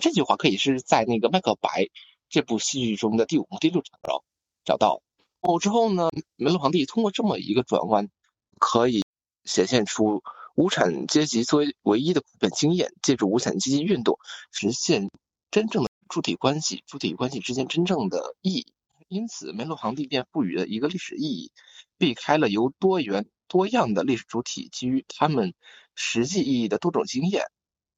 [0.00, 1.82] 这句话可以是在那个《麦克白》
[2.30, 4.24] 这部戏剧中的第五幕第六场找
[4.64, 5.02] 找到。
[5.40, 8.08] 哦，之后呢，梅洛庞蒂通过这么一个转弯。
[8.58, 9.04] 可以
[9.44, 10.22] 显现出
[10.54, 14.18] 无产阶级作为唯一的普遍经验，借助无产阶级运动
[14.50, 15.10] 实现
[15.50, 18.66] 真正的主体关系，主体关系之间真正的意义。
[19.08, 21.52] 因此，梅洛庞蒂便赋予了一个历史意义，
[21.96, 25.54] 避开了由多元多样的历史主体基于他们
[25.94, 27.44] 实际意义的多种经验，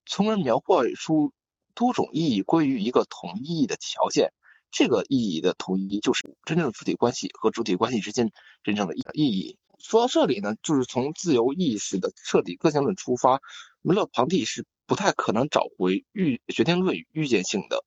[0.04, 1.32] 从而描绘出
[1.74, 4.32] 多种意义归于一个统一意义的条件。
[4.70, 8.30] 这个意义的统一，就是真正的主体关系和主体关系之间
[8.62, 9.56] 真正的意义。
[9.78, 13.40] 说到这里呢，就是从自由意识的彻底个性论出发，
[13.80, 17.84] 梅洛庞蒂是不太可能找回预决定论与预见性的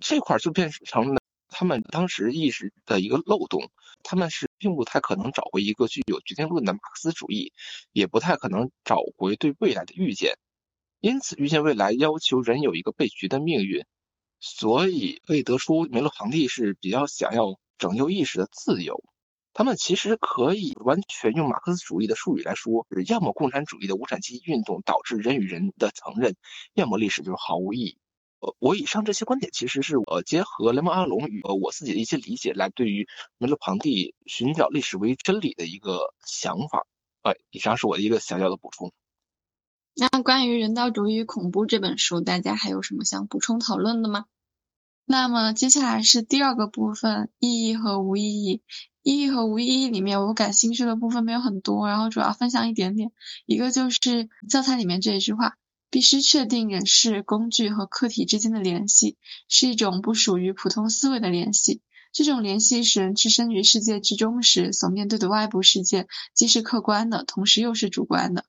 [0.00, 3.70] 这块，就变成了他们当时意识的一个漏洞。
[4.02, 7.52] 他们是并不太可能找回一个具有决定论的马克思主义，
[7.92, 10.38] 也不太可能找回对未来的预见。
[11.00, 13.84] 因此，预见未来要求人有一个被局的命运，
[14.40, 19.04] 所以可以得出梅洛庞蒂是比较想要拯救意识的自由。
[19.52, 26.36] 他们其实可以完全用马克思主义的术语来说，要么共产主义的无产阶级运动导致人与人的承认，
[26.74, 27.98] 要么历史就是毫无意义。
[28.38, 36.86] 呃，我以上这些观点其实是我结合雷蒙阿隆与我自己的一些理解来对于梅洛庞蒂寻找历史为真理的一个想法。
[37.22, 38.92] 呃，以上是我的一个小小的补充。
[39.94, 44.24] 那关于《人道主义与恐怖》这本书，大家还有什么想补充讨论的吗？
[45.04, 48.62] 那么接下来是第二个部分，意义和无意义。
[49.02, 53.12] 意义和无意义里面，我感兴趣的部分没有很多，然后主要分享一点点。
[53.46, 55.56] 一个就是教材里面这一句话：
[55.90, 59.16] 必须确定人事、工具和客体之间的联系，
[59.48, 61.80] 是一种不属于普通思维的联系。
[62.12, 68.44] 这种联系使人置身于世界之中时所面对的外部世界，既是客观的，同时又是主观的。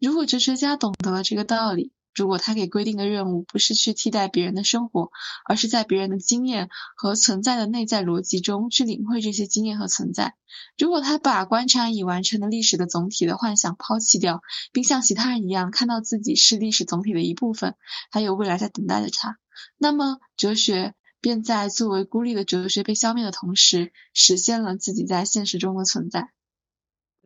[0.00, 5.10] 如果哲学家懂得了这个道理，如果他给规定的任务不是去替代别人的生活，
[5.44, 10.34] 而是在别人的经验和存在的内在逻辑中去领会这些经验和存在；
[10.78, 17.74] 如果他把观察已完成的历史的总体的幻想抛弃掉，并像其他人一样看到自己是历史总体的一部分，
[18.10, 19.38] 还有未来在等待着他，
[19.76, 26.30] 那么哲学便在作为孤立的哲学被消灭的同时，实现了自己在现实中的存在。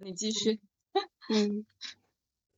[0.01, 0.61] 你继续。
[1.29, 1.67] 嗯。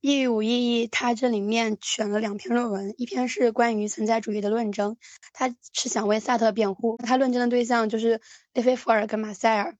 [0.01, 4.97] 意义无意义，他这里面选了两篇论文，一篇是关于存在主义的论证，
[5.35, 8.23] 他是想为萨特辩护，他论证的对象就是
[8.55, 9.77] 列菲弗尔跟马塞尔。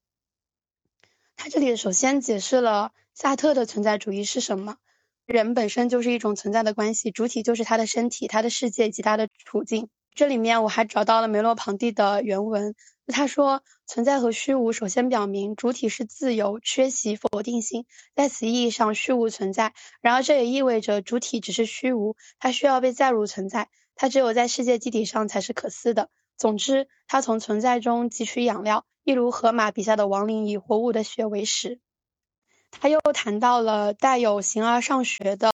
[1.37, 4.77] 他这里首先解释了萨特的存在主义是什么，
[5.25, 9.89] 人本身就是一种存在的关系，主体就是他的身体、他的世界以及他的处境。
[10.15, 12.75] 这里面我还找到了梅洛庞蒂的原文。
[13.07, 19.73] 他说，存在和虚无首先表明主体是自由、缺席否定性，在此意义上虚无存在。
[20.01, 26.09] 然而，这也意味着主体只是虚无，它需要被载入存在，它只有在世界基底上才是可思的。
[26.37, 31.81] 总之，它从存在中汲取养料，一如荷马笔下的亡灵以活物的血为食。
[32.71, 35.53] 他又谈到了带有形而上学的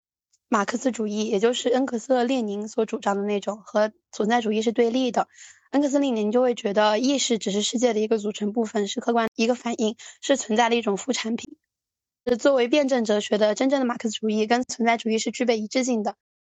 [0.55, 5.27] 马克思主义，也就是恩格斯列宁所主张的那种，和存在主义是对立的。
[5.71, 11.57] 恩格斯、列宁就会觉得意识只是世界的一个组成部分，是客观一个反应，是存在的一种副产品。
[12.39, 16.15] 作为辩证哲学的真正的马克思主义跟存在主义是具备一致性的。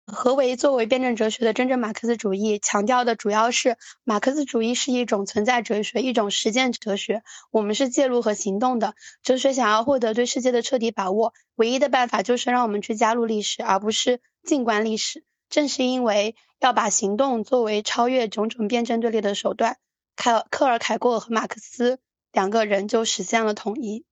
[0.07, 2.61] 何为作为辩证哲学的真正马克思主义？
[2.61, 7.25] 强调的主要是马克思主义是一种存在哲学，一种实践哲学。
[7.51, 15.25] 我们是介入和行动的哲学，想要获得对世界的彻底把握，唯一的办法就是让我们去加入历史，而不是静观历史。
[15.49, 19.77] 正是因为要把行动作为超越种种辩证对立的手段，
[20.15, 21.99] 凯克尔凯郭尔和马克思
[22.31, 24.05] 两个人就实现了统一。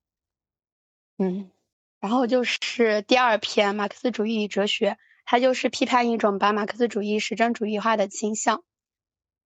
[1.18, 1.50] 嗯，
[2.00, 4.98] 然后就是第二篇马克思主义与哲学。
[5.24, 8.62] 它就是批判一种把马克思主义实证主义化的倾向。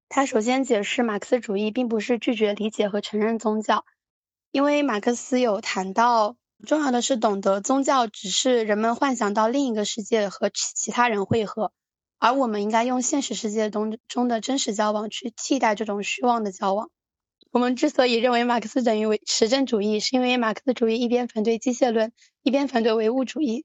[0.08, 3.84] 他首先解释，马克思主义并不是拒绝理解和承认宗教，
[4.50, 6.36] 因为马克思有谈到，
[6.66, 11.72] 重要的是懂得宗教只是人们幻想到另一个世界和其其他人汇合，
[12.18, 16.90] 而我们应该用现实世界中中的真实交往去替代这种虚妄的交往。
[17.50, 22.12] 我们之所以认为马克思等于为实证主义，是因为马克思主义一边反对机械论，
[22.42, 23.64] 一边反对唯物主义。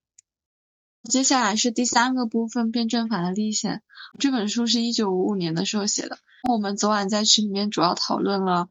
[1.09, 3.81] 接下来是第三个部分，辩证法的立宪。
[4.19, 6.17] 这本书是一九五五年的时候写的。
[6.49, 8.69] 我们昨晚在群里面主要讨论了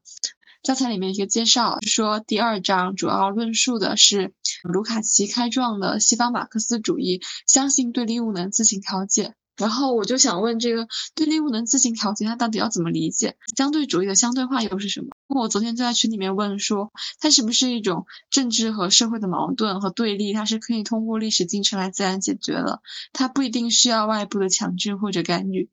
[0.62, 9.34] 教材里面一个介绍，说第二章主要论述的是卢卡奇开创的西方马克思主义，相信对立物能自行调节。
[9.56, 13.36] 然后我就想问，这个对立物能自行调节，它到底要怎么理解？
[13.56, 15.08] 相对主义的相对化又是什么？
[15.28, 20.32] 我昨天就在群里面问说，它是不是一种政治和社会的矛盾和对立？
[20.32, 22.80] 它是可以通过历史进程来自然解决的，
[23.12, 25.68] 它不一定需要外部的强制或者干预。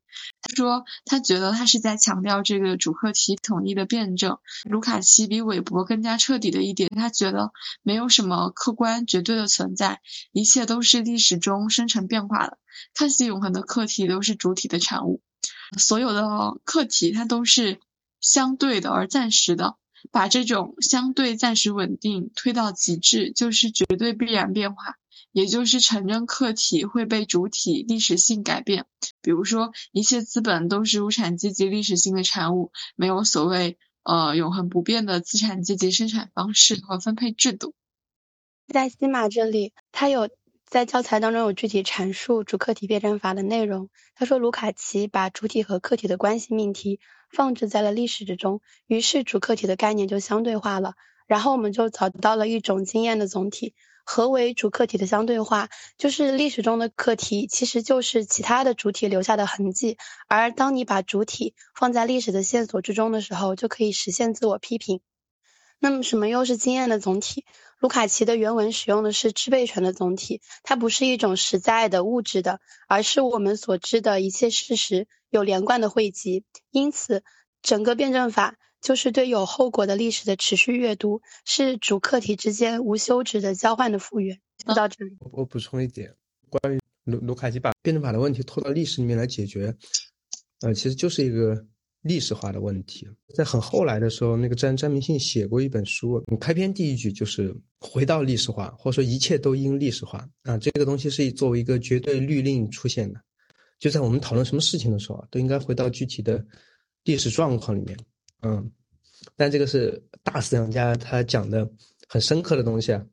[0.56, 4.38] 说，他觉得他是在强调这个主客体统一的辩证。
[4.66, 7.52] 卢卡奇比韦伯更加彻底的一点，他觉得
[7.84, 12.58] 没有什么客观绝对的存在，一切都是历史中生成变化的。
[12.94, 15.22] 看似永恒的客体都是主体的产物，
[15.78, 17.80] 所有的客体它都是
[18.20, 19.76] 相对的而暂时的。
[20.12, 24.96] 把这种相对暂时稳定推到极致，就是绝对必然变化。
[25.32, 28.86] 也就是承认客体会被主体历史性改变，
[29.22, 37.74] 比如说一切资本都是无产阶级历史性的产物，没有所谓呃永恒不变的资产阶级生产方式和分配制度。
[38.68, 40.30] 在西马这里，他有
[40.65, 43.89] 在教材当中有具体阐述主客体辩证法的内容。
[44.15, 47.00] 他说，卢卡奇把主体和客体的关系命题
[47.32, 50.94] 放置在了历史之中，于是主客体的概念就相对化了，
[51.26, 53.74] 然后我们就找到了一种经验的总体。
[54.12, 55.69] 何为主客体的相对化？
[56.00, 65.02] 就是历史中的客体其实就是其他的主体留下的痕迹，而当你把主体放在历史的线索之中的时候，就可以实现自我批评。
[65.78, 67.45] 那么什么又是经验的总体？
[67.78, 76.43] 卢卡奇的原文使用的是支配权的总体，它不是一种实在的物质的，而是我们所知的一切事实有连贯的汇集。
[76.72, 77.24] 因此，
[77.62, 78.56] 整个辩证法。
[78.82, 84.39] 就是对有后果的历史的持续阅读，是主客体之间无休止的交换的复原。
[84.58, 86.13] 就到这里，我补充一点，
[86.50, 89.76] 关于卢卢卡奇把辩证法的问题拖到历史里面来解决，
[90.62, 91.65] 呃，其实就是一个
[92.02, 93.08] 历史化的问题。
[93.34, 103.22] 在很后来的时候，那个詹詹明信写过一本书，开篇第一句就是回到历史化，或者说一切都因历史化啊，这个东西是作为一个绝对律令出现的。
[103.80, 106.46] 就在我们讨论什么事情的时候，都应该回到具体的
[107.06, 107.98] 历史状况里面。
[108.41, 108.71] 嗯，
[109.36, 111.69] 但这个是大思想家他讲的
[112.08, 113.06] 很深刻的东西啊，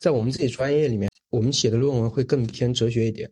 [0.00, 3.30] 在我们自己专业里面，我们写的论文会更偏哲学一点。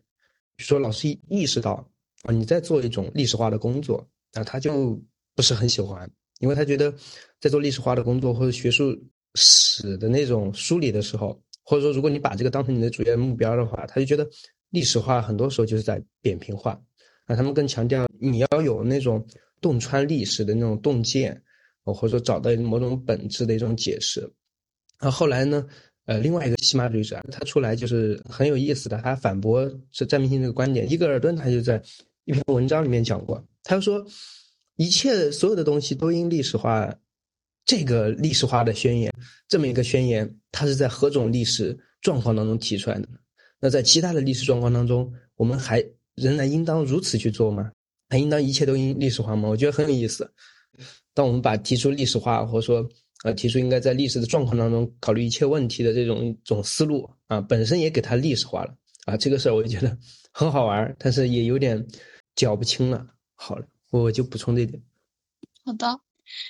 [0.55, 1.85] 比如说，老师意识到
[2.23, 4.97] 啊，你在做一种历史化的工作，那他就
[5.35, 6.93] 不是很喜欢，因为他觉得
[7.41, 8.97] 在做历史化的工作或者学术
[9.35, 14.25] 史的那种梳理的时候，或者说如果你把这个当成你的主要目标的话，他就觉得
[14.69, 16.81] 历史化很多时候就是在扁平化。
[17.27, 19.25] 那他们更强调你要有那种。
[19.63, 21.41] 洞穿历史的那种洞见，
[21.83, 24.29] 或者说找到某种本质的一种解释。
[24.99, 25.65] 然后来呢，
[26.05, 30.91] 呃，另外一个西马主义者他出来就是很有意思的，他反驳是詹明信这个观点。
[30.91, 31.81] 伊格尔顿他就在
[32.25, 34.05] 一篇文章里面讲过，他说
[34.75, 36.93] 一切所有的东西都因历史化，
[37.65, 39.13] 这个历史化的宣言，
[39.47, 43.07] 这么一个宣言，它是在何种历史状况当中提出来的？
[43.59, 45.81] 那在其他的历史状况当中，我们还
[46.15, 47.71] 仍然应当如此去做吗？
[48.13, 49.49] 还应当一切都因历史化吗？
[49.49, 50.31] 我觉得很有意思。
[51.15, 52.87] 当我们把提出历史化，或者说
[53.23, 59.97] 呃提出应该在历史的状况当中考虑一切问题的这种一种思路啊，本身也给它历史化了啊，这个事儿我就觉得
[60.31, 61.83] 很好玩，但是也有点
[62.35, 63.03] 搅不清了。
[63.33, 64.79] 好了，我就补充这点。
[65.65, 65.99] 好的，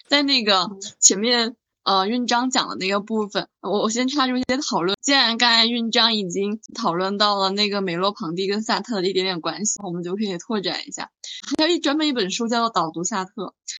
[0.09, 0.67] 在那个
[0.99, 4.97] 前面呃韵章讲的那个部分，我我先插入一些讨论。
[5.01, 11.09] 既然刚才韵章已经讨论到了那个梅洛庞蒂跟萨特的一点点关系，我们就可以拓展一下。
[11.57, 13.31] 还有一专门一本书叫做《导读萨特》，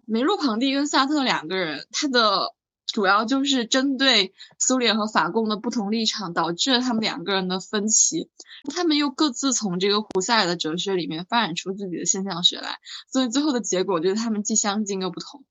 [0.06, 2.54] 梅洛庞蒂跟萨特两个人，他的。
[2.94, 8.30] 主要就是针对苏联和法共的不同立场，导致了他们两个人的分歧。
[8.74, 12.78] 他们又各自从这个胡塞尔的哲学里面发展出自己的现象学来，
[13.12, 15.44] 所以最后的结果就是他们既相近又不同。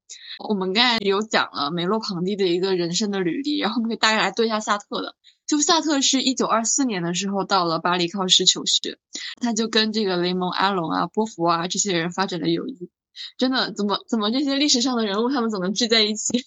[0.48, 5.16] 我们刚才有讲了梅洛庞蒂的一个人生的履历，然后我们可以大概来对一下萨特的。
[5.44, 8.98] 就萨特是一九二四年的时候到了巴黎靠师求学，
[9.40, 12.88] 他就跟这个雷蒙阿隆啊、波伏啊这些人发展了友谊。
[13.36, 16.46] 真的，怎么怎么这些历史上的人物他们总能聚在一起？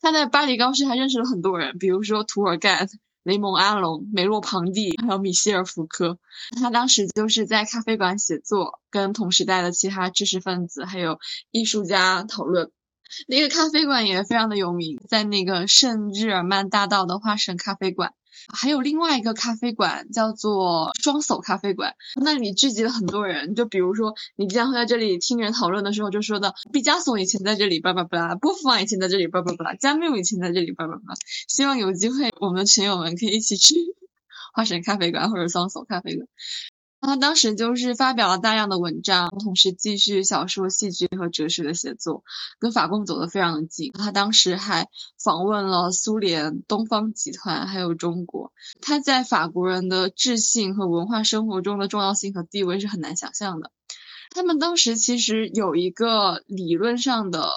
[0.00, 2.88] 他在巴黎高师还认识了很多人，比如说图尔盖、
[3.22, 6.18] 雷蒙阿隆、梅洛庞蒂，还有米歇尔福柯。
[6.60, 11.18] 他当时就是在咖啡馆写作，跟同时代的其他知识分子还有
[11.50, 12.70] 艺术家讨论。
[13.28, 18.12] 那个咖啡馆也非常的有名，在那个圣日耳曼大道的花神咖啡馆。
[18.52, 23.54] 还有另外一个咖啡馆叫做双手咖啡馆，那里聚集了很多人。
[23.54, 31.14] 就比如说，你经常会在这里听人讨论的时候，就说到毕加索以前在这里，巴拉巴拉；波伏娃以前在这里，巴拉巴拉；加缪以前在这里，巴拉巴拉。
[31.48, 33.74] 希望有机会，我们群友们可以一起去
[34.54, 36.28] 花神咖啡馆或者双手咖啡馆。
[37.06, 42.24] 他当时就是发表了大量的文章，同时继续小说、戏剧和哲学的写作，
[42.58, 43.92] 跟法共走得非常的近。
[43.92, 44.88] 他当时还
[45.22, 48.52] 访问了苏联、东方集团，还有中国。
[48.80, 53.70] 他在法国人的智性和文化生活中的重要性和地位是很难想象的。
[54.30, 57.50] 他们当时其实有一个理论上的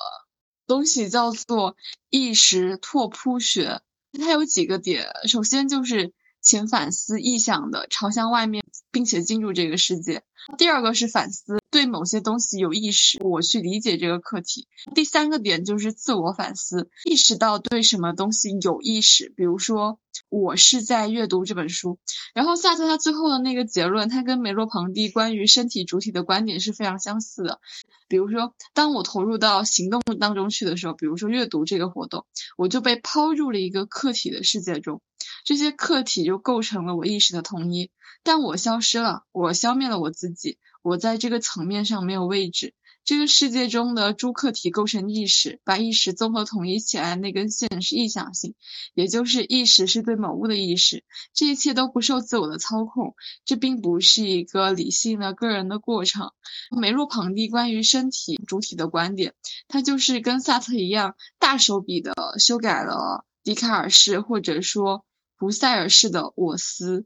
[0.67, 1.77] 东西叫做
[2.09, 3.81] 意识拓扑学，
[4.11, 6.13] 它有几个点，首先就是。
[6.47, 10.23] 请反思意向的朝向外面，并且进入这个世界。
[10.57, 14.67] 第二个是反思对某些东西有意识，我去理解这个课题。
[14.95, 19.33] 第三个点就是自我反思，意识到对什么东西有意识。
[19.35, 21.99] 比如说，我是在阅读这本书。
[22.33, 27.59] 然后萨特他最后的那个结论，他跟梅洛庞蒂关于身体主体的观点是非常相似的。
[28.07, 32.25] 比如说，当我投入到行动当中去的时候，比如说阅读这个活动，
[32.57, 35.01] 我就被抛入了一个客体的世界中。
[35.43, 37.89] 这些客体就构成了我意识的统一，
[38.23, 40.36] 但我消失了，我消灭了我自己，
[40.81, 42.73] 我在这个层面上没有位置。
[43.03, 48.53] 这个世界中的诸客体构成意识，把意识综合统一起来，那根线是意向性，
[48.93, 51.05] 也就是意识是对某物的意识。
[51.33, 53.15] 这一切都不受自我的操控，
[53.45, 56.31] 这并不是一个理性的个人的过程。
[56.69, 59.33] 梅洛庞蒂关于身体主体的观点，
[59.69, 65.05] 他就是跟萨特一样，大手笔的修改了笛卡尔式，或者说。
[65.39, 67.05] 胡塞尔式的我思，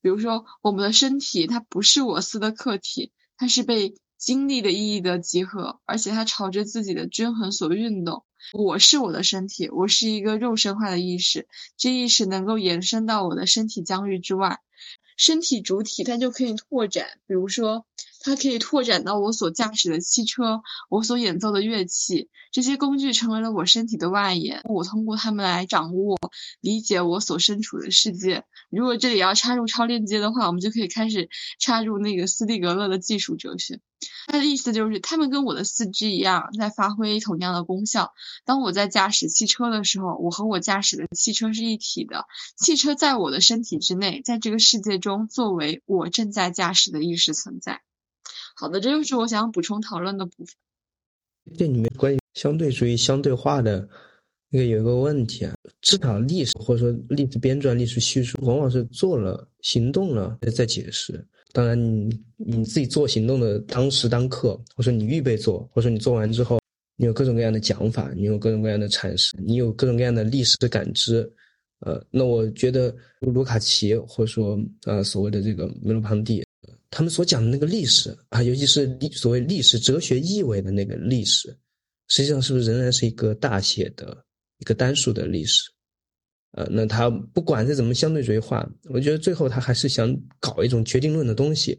[0.00, 8.24] 比如说我们的身体，它不是我思的客体，它是被经历的意义的集合，而且它朝着自己的均衡所运动。
[8.52, 14.60] 我是我的身体，我是一个肉身化的意识，这意识能够延伸到我的身体疆域之外。
[15.16, 17.84] 身体主体它就可以拓展，比如说
[18.20, 26.18] 它可以拓展到我所驾驶的汽车，我所演奏的乐器，这些工具成为了我身体的外延，我通过它们来掌握、
[26.60, 28.44] 理解我所身处的世界。
[28.70, 33.80] 如果这里要插入超链接的话，我们就可以开始插入那个斯蒂格勒的技术哲学。
[34.26, 38.12] 他的意思就是，他们跟我的四肢一样，在发挥同样的功效。
[38.44, 42.26] 当我在驾驶汽车的时候，我和我驾驶的汽车是一体的。
[42.56, 47.80] 汽车在我的身体之内，在这个世界中，作为我正在驾驶的意识存在。
[48.60, 50.48] 好的，这就是我想补充讨论的部分。
[51.56, 53.88] 这里面关于相对主义相对化的
[54.50, 61.24] 那个有一个问题啊，至少历史或者说历史编撰、历史叙述，往往是做了行动了再解释。
[61.52, 66.60] 当然，你你自己做行动的当时当刻，或者说你预备做，或者说你做完之后，
[66.96, 71.32] 你有各种各样的讲法，你有各种各样的阐释，你有各种各样的历史的感知，
[71.78, 76.44] 呃，那我觉得卢卡奇或者说呃所谓的这个梅洛庞蒂，
[76.90, 81.48] 他们所讲的那个历史啊，尤其是历所谓历史哲学意味的那个历史，
[82.08, 84.24] 实际上是不是仍然是一个大写的
[84.58, 85.70] 一个单数的历史？
[86.52, 91.78] 呃，那他不管是怎么相对主义化，我觉得最后他还是想搞一种决定论的东西。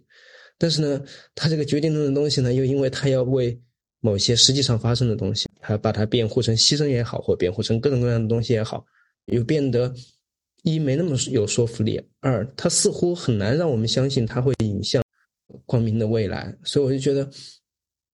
[0.59, 1.01] 但是呢，
[1.33, 3.59] 他这个决定论的东西呢，又因为他要为
[4.01, 8.85] 某些实际上发生的东西，他把它辩护成牺牲也好，或辩护成各种各样的东西也好，
[9.25, 9.91] 又变得
[10.63, 15.03] 一没那么有说服力，二它似乎很难让我们相信它会引向
[15.65, 16.55] 光明的未来。
[16.63, 17.29] 所以我就觉得。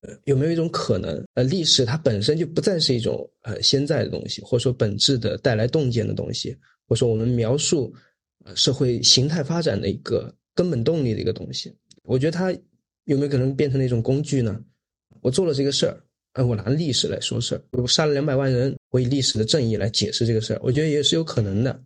[0.02, 6.56] 呃有没有一种可能，呃，历史它本身就不再是一种呃现在的东西，或者说本质的带来洞见的东西，
[6.88, 7.91] 或者说我们描述
[8.43, 11.76] 呃社会形态发展的一个根本动力的一个东西？
[12.04, 12.56] 我觉得它
[13.06, 14.64] 有没有可能变成了一种工具呢？
[15.22, 16.00] 我做了这个事儿
[16.34, 21.84] 呃，我拿历史来说事儿，我杀了两百万人，我以历史的正义来解释这个事儿，我觉得也是有可能的。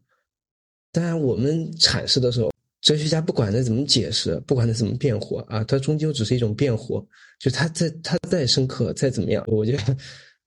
[0.92, 7.06] 当然，我们阐释的时候，哲学家不管他怎么解释，不管他怎么辩护啊，他终究只是一种辩护。
[7.40, 9.98] 就他再他再深刻再怎么样，我觉得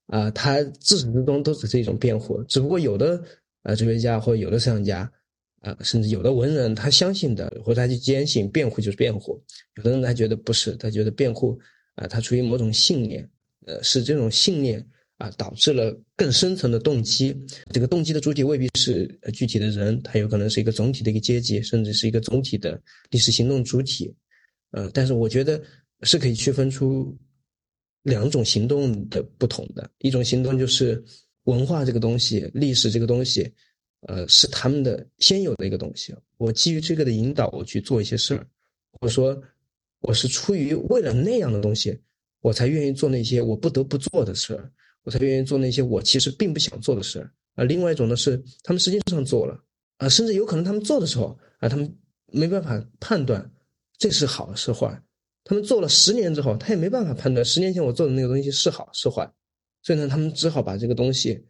[0.07, 2.43] 啊，他自始至终都只是一种辩护。
[2.45, 3.23] 只不过有的
[3.63, 5.11] 啊哲学家或有的思想家
[5.61, 9.43] 啊，甚至有的文人，他相信的或者他就坚信辩护就是辩护。
[9.77, 11.59] 有的人他觉得不是，他觉得辩护
[11.95, 13.27] 啊，他出于某种信念，
[13.65, 14.85] 呃，是这种信念。
[15.23, 17.33] 啊，导致了更深层的动机。
[17.73, 24.13] 这个动机的主体未必是具体的人，它有可能是一个总体的一个阶级，甚至是一个总体的历史行动主体。
[24.73, 25.63] 呃，但是我觉得
[26.03, 27.17] 是可以区分出
[28.03, 29.89] 两种行动的不同的。
[29.99, 31.01] 一种行动就是
[31.45, 33.49] 文化这个东西、历史这个东西，
[34.09, 36.13] 呃，是他们的先有的一个东西。
[36.37, 38.45] 我基于这个的引导，我去做一些事儿，
[38.91, 39.41] 或者说
[40.01, 41.97] 我是出于为了那样的东西，
[42.41, 44.69] 我才愿意做那些我不得不做的事儿。
[45.05, 47.65] 我才愿意做那些我其实并不想做的事儿啊。
[47.65, 49.59] 另外一种呢是，他们实际上做了
[49.99, 51.93] 啊，甚至有可能他们做的时候啊，他们
[52.27, 53.51] 没办法判断
[53.99, 55.03] 这是好是坏。
[55.45, 59.29] 他们做了十年之后，他也没办法判断十年前我做的那个东西是好是坏。
[59.83, 61.45] 所以呢，他们只好把这个东西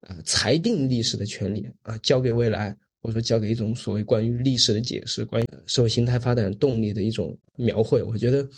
[0.00, 8.02] 啊裁定历史的权利啊交给未来，或者说交给一种所谓关于历史的解释，关于社会形态发展动力的一种描绘。
[8.02, 8.48] 我觉得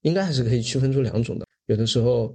[0.00, 1.46] 应该还是可以区分出两种的。
[1.66, 2.34] 有的时候。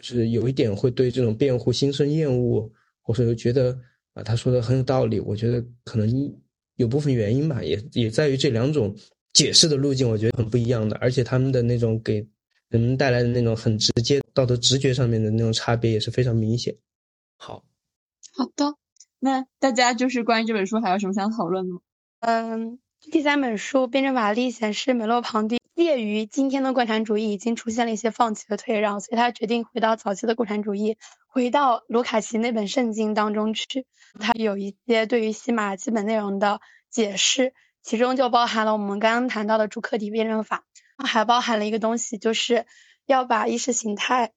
[0.00, 2.70] 是有一点会对这种辩护心生厌恶，
[3.02, 3.78] 或者觉得
[4.14, 5.18] 啊他说的很有道理。
[5.20, 6.08] 我觉得可能
[6.76, 8.94] 有部分原因吧，也也在于这两种
[9.32, 12.26] 解释的路径，我觉得很不一样的，而且他们的那种给
[12.68, 16.76] 人们带来的那种很直接道德直觉上面的那种差别也是非常明显。
[17.36, 17.64] 好，
[18.32, 18.74] 好的，
[19.18, 21.80] 那大家就是关于这本书还有什么想讨论的吗？
[22.20, 22.78] 嗯，
[23.10, 25.58] 第三本书《辩证法历显示梅洛庞蒂。
[25.78, 30.98] 介于今天的共产主义已经出现了一些放弃和退让，所以他决定回到早期的共产主义，
[31.28, 33.86] 回到卢卡奇那本圣经当中去。
[34.18, 36.60] 他有一些对于西马基本内容的
[36.90, 40.64] 解释，其中就包含了我们刚刚谈到的主客体辩证法，
[40.96, 42.66] 还包含了一个东西，就是
[43.06, 44.32] 要把意识形态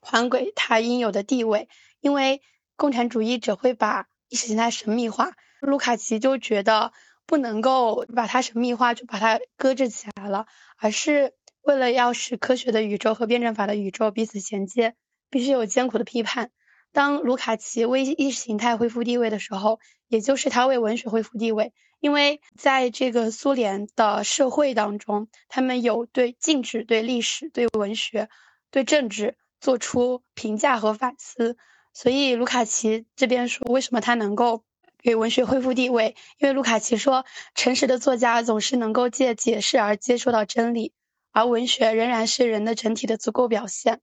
[0.00, 1.68] 还给它应有的地位，
[2.00, 2.40] 因为
[2.76, 5.32] 共产主义者会把意识形态神秘化。
[5.60, 6.92] 卢卡奇就觉得。
[7.26, 10.46] 不能够把它神秘化，就把它搁置起来了，
[10.76, 14.94] 而是为了要使科学的宇宙和辩证法的宇宙彼此衔接，
[15.30, 16.50] 必须有艰苦的批判。
[16.92, 28.28] 当卢卡奇为意识形态恢复地位的时候，也就是他为文学恢复地位，因为在这个苏联的社会当中，他们有对禁止对历史、对文学、
[28.70, 31.56] 对政治做出评价和反思，
[31.94, 34.64] 所以卢卡奇这边说，为什么他能够？
[35.02, 40.92] 给文学恢复地位，因为卢卡奇说，诚实的作家总是能够借解释而接受到真理，
[41.32, 44.00] 而文学仍然是人的整体的足够表现。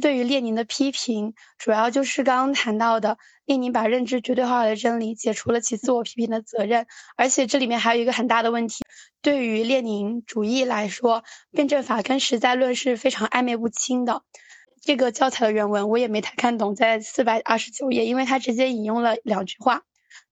[0.00, 3.16] 对于列宁的批评，主要就是刚刚谈到的，
[3.46, 6.86] 列宁把认知绝对化的真理解除了其自我批评的责任，
[7.16, 8.84] 而且这里面还有一个很大的问题，
[9.22, 14.22] 对于列宁主义来说，辩证法跟实在论是非常暧昧不清的。
[14.82, 19.82] 这个教材的原文我也没太看懂，在四百二十九页，因为他直接引用了两句话。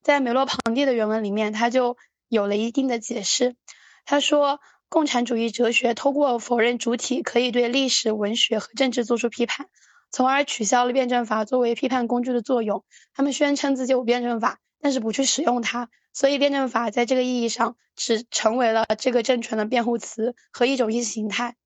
[0.03, 1.97] 在梅洛庞蒂的原文里面，他就
[2.29, 3.57] 有了一定的解释。
[4.05, 9.69] 他说，共产主义哲学通过否认主体，可以对历史、文学和政治做出批判，
[10.11, 12.85] 从而取消了辩证法作为批判工具的作用。
[13.15, 21.57] 他们宣称自己有辩证法，但是不去使用它，所以辩证法在这个意义上只成为了这个政权的辩护词和一种意识形态。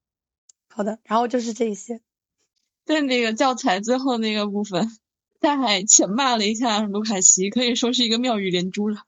[0.68, 2.00] 好的，然后就是这一些。
[2.84, 4.88] 在那个教材最后那个部分。
[5.40, 9.02] 他还浅骂了一下卢卡奇，可以说是一个妙语连珠了。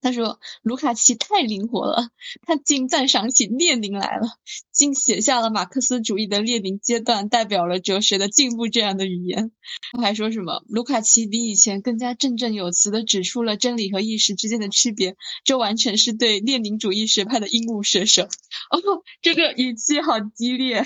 [0.00, 2.10] 他说卢卡奇太灵活了，
[2.42, 4.28] 他竟赞赏起列宁来了，
[4.70, 9.50] 竟写下了马克思主义的列宁阶段代表了哲学的进步这样的语言。
[9.90, 18.22] 他还说什么卢卡奇比以前更加振振有词的指出了真理和意识之间的区别，这完全是对列宁主义学派的鹦鹉射手。
[18.22, 20.84] 哦，这个语气好激烈，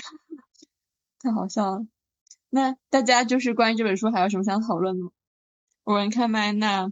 [1.21, 1.85] 太好笑了。
[2.55, 5.09] 那大家就是关于这本书还有什么想讨论的吗？
[5.85, 6.91] 我人开麦，那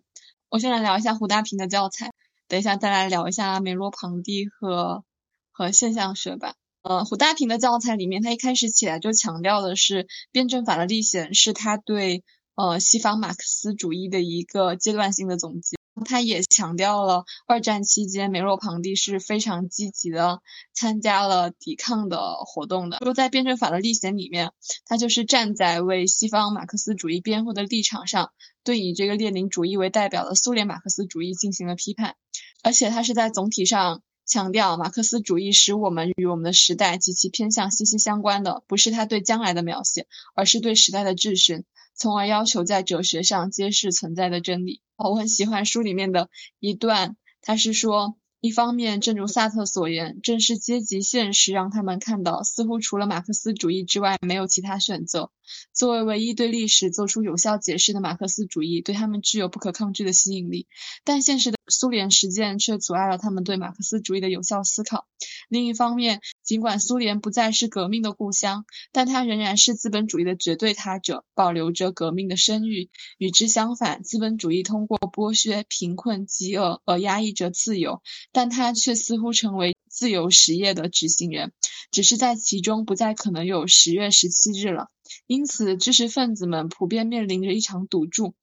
[0.50, 2.12] 我先来聊一下胡大平的教材，
[2.48, 5.04] 等一下再来聊一下梅洛庞蒂和
[5.52, 6.56] 和现象学吧。
[6.82, 12.24] 呃，胡大平的教材里面，他一开始起来就强调的是辩证法的立显是他对
[12.56, 15.78] 呃西方马克思主义的一个阶段性的总结。
[16.06, 20.42] 他也强调了二战期间梅洛庞蒂是非常积极的
[20.74, 22.98] 参加了抵抗的活动的。
[23.04, 24.52] 说在辩证法的立显里面，
[24.86, 28.32] 他就是站在为西方马克思主义辩护的立场上，
[28.64, 32.16] 对以这个列宁主义为代表的苏联马克思主义进行了批判，
[32.64, 41.66] 而且他是在总体上强调马克思主义使我们与我们的时代及其偏向息息相关的，不是他对将来的描写，而是对时代的质询，
[42.02, 44.82] 从而要求在哲学上揭示存在的真理。
[44.96, 48.18] 我很喜欢书里面的一段，他是说。
[48.42, 55.30] 一方面，正如萨特所言，正是阶级现实让他们看到，似乎除了马克思主义之外，没有其他选择。
[55.74, 60.66] 作为唯一对历史做出有效解释的马克思主义，对他们具有不可抗拒的吸引力。
[61.04, 65.06] 但现实的苏联实践却阻碍了他们对马克思主义的有效思考。
[65.48, 72.90] 另一方面，尽管苏联不再是革命的故乡，但它仍然是资本主义的绝对他者，保留着革命的声誉。
[73.20, 78.02] 与之相反，资本主义通过剥削、贫困、饥饿而压抑着自由。
[78.32, 81.52] 但他却似乎成为自由实业的执行人，
[81.92, 84.90] 只是在其中不再可能有十月十七日了。
[85.28, 88.34] 因此，知识分子们普遍面临着一场赌注。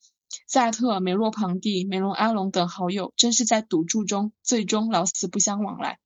[0.47, 5.99] 萨特、梅洛庞蒂、梅隆阿隆等好友正是在赌注中最终老死不相往来。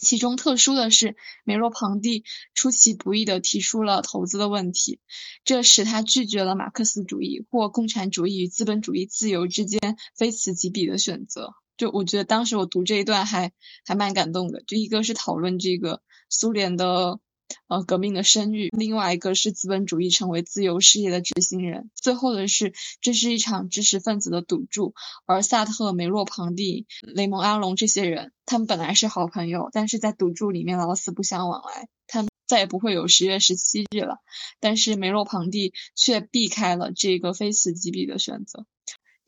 [0.00, 5.00] 其中特殊的是，梅洛庞蒂出其不意地提出了投资的问题，
[5.44, 11.54] 这使他拒绝了马克思主义或共产主义与资本主义自由之间非此即彼的选择。
[11.80, 13.52] 就我觉得当时我读这一段还
[13.86, 17.20] 还蛮感动的，就一个是讨论这个苏联的
[17.68, 24.92] 呃革命的声誉，另外一个是资本主义成为自由事业的执行人，最后的是这是一场知识分子的赌注，
[25.24, 34.18] 而萨特、梅洛庞蒂、雷蒙阿隆这些人，他们本来是好朋友，但是在赌注里面老死不相往来，他们再也不会有十月十七日了，
[34.60, 38.66] 但是梅洛庞蒂却避开了这个非此即彼的选择。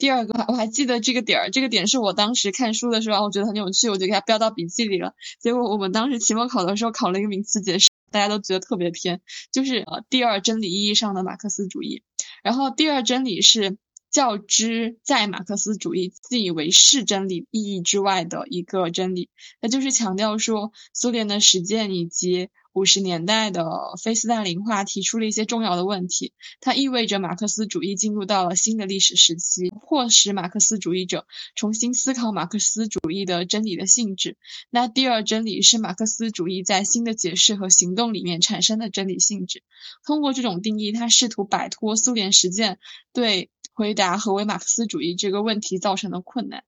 [0.03, 5.14] 第二个， 我还记得这个点儿，这个点是我当时看书的时候，我觉得很有趣，我就给它标到笔记里了。
[5.40, 9.20] 结果我们当时期末考的时候考了一个名词解释，大家都觉得特别偏，
[9.53, 12.03] 就是呃第二真理意义上的马克思主义。
[12.42, 13.78] 然后第二真理是
[14.11, 19.30] 较之在马克思主义自以为是真理意义之外的一个真理，
[19.61, 22.48] 那就是强调说苏联的实践以及。
[22.73, 23.64] 五十年代的
[24.03, 34.39] 非斯大林化提出了一些重要的问题，它意味着马克思主义进入到了新的历史时期，迫使马克思主义者重新思考马克思主义的真理的性质。
[34.70, 39.62] 那第二真理是马克思主义在新的解释和行动里面产生的真理性质。
[40.07, 42.79] 通过这种定义，他试图摆脱苏联实践
[43.12, 46.64] 对回答何为马克思主义这个问题造成的困难。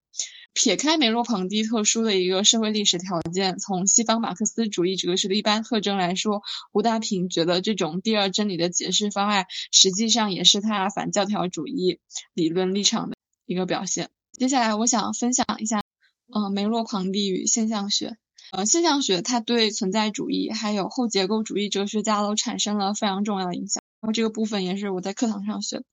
[0.55, 6.43] 撇开梅洛庞蒂特殊的一个社会历史条件，从西方马克思主义哲学的一般特征来说，
[6.73, 11.99] 胡大平觉得这种第二真理的解释方案，实际上也是他反教条主义
[12.33, 14.11] 理论立场的一个表现。
[14.33, 15.83] 接下来，我想分享一下，
[16.33, 18.17] 嗯，梅洛庞蒂与现象学。
[18.53, 23.83] 呃，现象学它对存在主义还有后结构主义哲学家都产生了非常重要的影响。
[24.05, 25.85] 然后这个部分也是我在课堂上学的。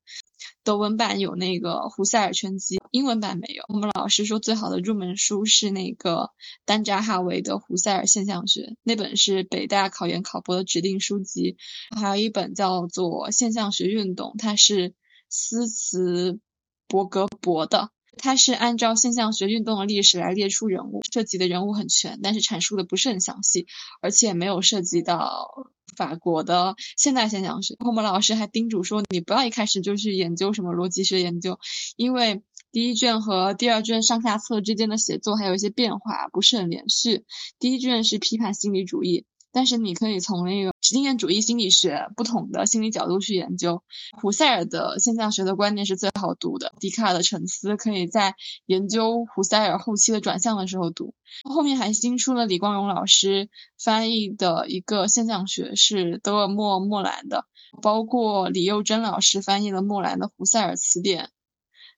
[0.65, 3.63] 德文版有那个胡塞尔全集，英文版没有。
[3.69, 6.31] 我们老师说最好的入门书是那个
[6.65, 11.55] 丹扎哈维的《胡塞尔现象学》，那本是北大考研考博的指定书籍。
[11.95, 14.93] 还有一本叫做《现象学运动》，它是
[15.29, 16.41] 斯茨
[16.89, 17.91] 伯格博的。
[18.17, 23.67] 它是按照现象学运动的历史来列出人物，涉及的人物很全，但是阐述的不是很详细，
[24.01, 27.75] 而且没有涉及到法国的现代现象学。
[27.79, 31.59] 我们老师还叮嘱说，你不要一开始就去研究什么逻辑学研究，
[31.95, 37.25] 因为第一卷和第二卷上下册之间的写作还有一些变化，不是很连续。
[37.59, 39.25] 第一卷是批判心理主义。
[39.53, 43.81] 但是你可以从那个经验主义心理学不同的心理角度去研究，
[44.21, 46.73] 胡塞尔的现象学的观念是最好读的。
[46.81, 48.35] 笛卡尔的沉思可以在
[48.65, 51.13] 研究胡塞尔后期的转向的时候读。
[51.45, 53.47] 后面还新出了李光荣老师
[53.81, 57.45] 翻译的一个现象学，是德尔莫莫兰的，
[57.81, 61.29] 包括李幼珍老师翻译了莫兰的胡塞尔词典，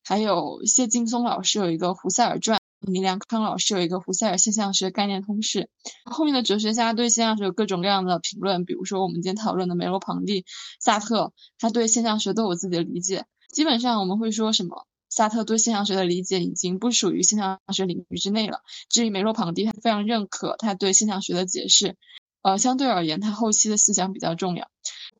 [0.04, 2.63] 还有谢劲松老师有一个胡塞尔传。
[2.86, 5.70] 李良康老师有一个胡塞尔现象学概念通识，
[6.04, 10.46] 后面的哲学家对现象学有各种各样的评论，比如说我们今天讨论的梅洛庞蒂、
[10.82, 13.26] 萨特，他对现象学都有自己的理解。
[13.54, 14.86] 基本上我们会说什么？
[15.10, 18.62] 萨特对现象学的理解已经不属于现象学领域之内了。
[18.90, 21.96] 至于梅洛庞蒂，他非常认可他对现象学的解释，
[22.42, 24.68] 呃，相对而言，他后期的思想比较重要。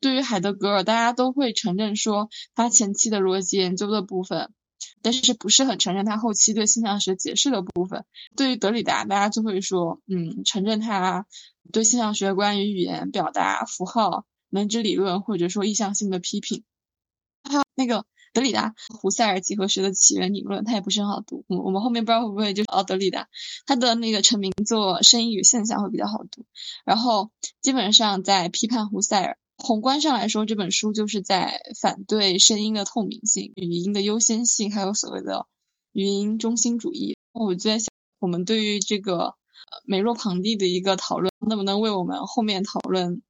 [0.00, 4.52] 对于海德格尔，大家都会承认说他前期的逻辑研究的部分。
[5.02, 8.04] 但是不是很承认他后期对现象学解释的部分。
[8.36, 11.26] 对于德里达，大家就会说，嗯，承认他
[11.72, 16.64] 对现象学关于语言表达、符号、能指理论或者说意向性的批评。
[17.42, 21.44] 还有那个德里达，胡塞尔几何学的起源理论，他也不是很好读。
[21.48, 23.28] 我我们后面不知道会不会就哦，德里达
[23.66, 26.46] 他的那个成名作《声音与现象》会比较好读。
[26.84, 29.36] 然后基本上在批判胡塞尔。
[29.64, 35.46] 宏观上来说，这本书就是在反对声音的透明性、语音的优先性，还有所谓的
[35.92, 37.16] 语音中心主义。
[37.32, 37.88] 我就在想，
[38.18, 39.36] 我们对于这个
[39.86, 43.22] 梅洛庞蒂的一个讨论，能不能为我们后面讨论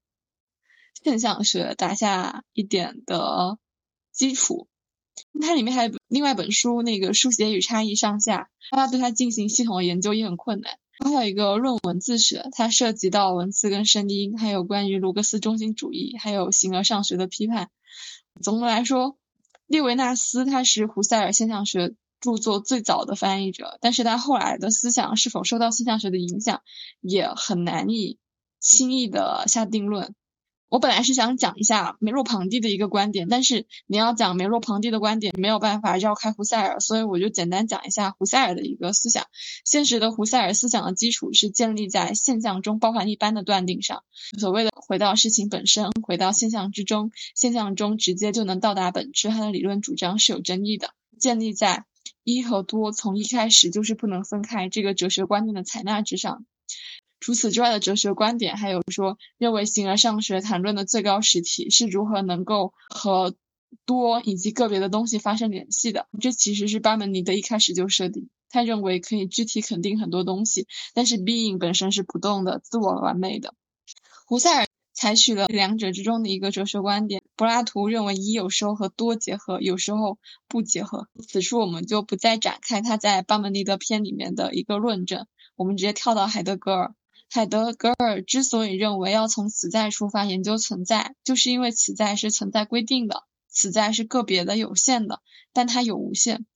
[1.04, 3.56] 现象学打下一点的
[4.10, 4.66] 基础？
[5.40, 10.80] 它里面还有另外一本书，那个书写与差异上下，它对它进行系统的研究也很困难。
[10.98, 17.70] 还有一个论文自学，它涉及到文字跟声音，还有关于卢格斯中心主义，还有形而上学的批判。
[18.42, 19.18] 总的来说，
[19.66, 26.62] 列维纳斯他是胡塞尔现象学著作最早的翻译者，但是他后来的思想是否受到现象学的影响，
[27.00, 28.18] 也很难以
[28.60, 30.14] 轻易的下定论。
[30.74, 39.24] 我本来是想讲一下梅洛庞蒂的一个观点，但是你要讲梅洛庞蒂的观点，没有办法绕开胡塞尔，所以我就简单讲一下胡塞尔的一个思想。
[39.64, 44.02] 现实的胡塞尔思想的基础是建立在现象中包含一般的断定上，
[44.36, 50.90] 所谓的回到事情本身，回到现象之中，现象中直接就能到达本质，他的理论主张是有争议的。
[51.20, 51.84] 建立在
[52.24, 56.44] 一和多从一开始就是不能分开这个哲学观念的采纳之上。
[57.24, 63.34] 除此之外的哲学观点，还有说认为形而上学谈论的最高实体是如何能够和
[63.86, 66.06] 多以及个别的东西发生联系的。
[66.20, 73.54] 这其实是巴门尼德一开始就设定，他认为可以具体肯定很多东西，但是 being 本身是不动的、自我完美的。
[74.26, 77.22] 胡塞尔采取了两者之中的一个哲学观点。
[77.36, 81.08] 柏拉图认为一有时候和多结合，有时候不结合。
[81.26, 86.94] 此处我们就不再展开他在巴门尼德篇里面的一个论证，我们直接跳到海德格尔。
[87.34, 95.20] 海德格尔之所以认为要从此在出发研究存在，就是因为此在是存在规定的，此在是个别的、有限的，
[95.52, 96.46] 但它有无限。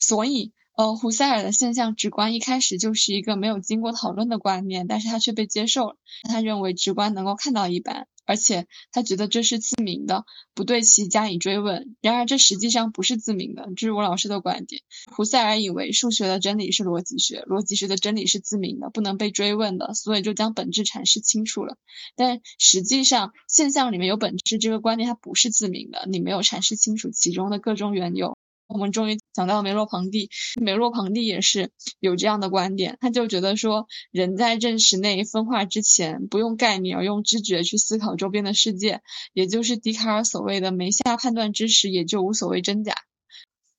[0.00, 5.96] 所以，呃，胡塞尔的现象直观一开始就是一个没有经过讨论的观念，但是他却被接受了。
[6.22, 8.08] 他认为直观能够看到一般。
[8.24, 11.96] 而且他觉得这是自明的，不对其加以追问。
[12.00, 14.82] 然而这实际上不是自明的，这是我老师的观点。
[15.14, 21.76] 胡塞尔以为数学的真理是逻辑学，逻辑学的真理是自明的，不能被追问的，所以就将本质阐释清楚了。
[22.16, 28.33] 但实际上现象里面有本质这个观念它不是自明的，你没有阐释清楚其中的各种缘由。
[28.74, 31.70] 我们终于讲到梅洛庞蒂，梅洛庞蒂也是
[32.00, 39.00] 有这样的观点，他就觉得说，人在认识内分化之前，不用概念而用知觉去思考周边的世界，
[39.32, 42.94] 也就是笛卡尔所谓的没下判断知识，也就无所谓真假。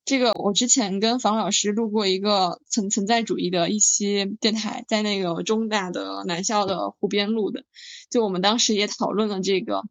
[0.05, 7.63] 这个我之前跟房老师录过一个存存在主义的一期电台，在那个中大的南校的湖边录的，
[8.11, 9.81] 就我们当时也讨论了这个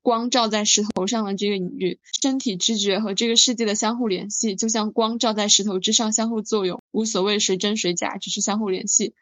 [0.00, 9.14] 光照在石头上的这个隐喻，身体知觉和这个世界的相互联系，就像光照在石头之上相互作用，无所谓谁真谁假，只是相互联系。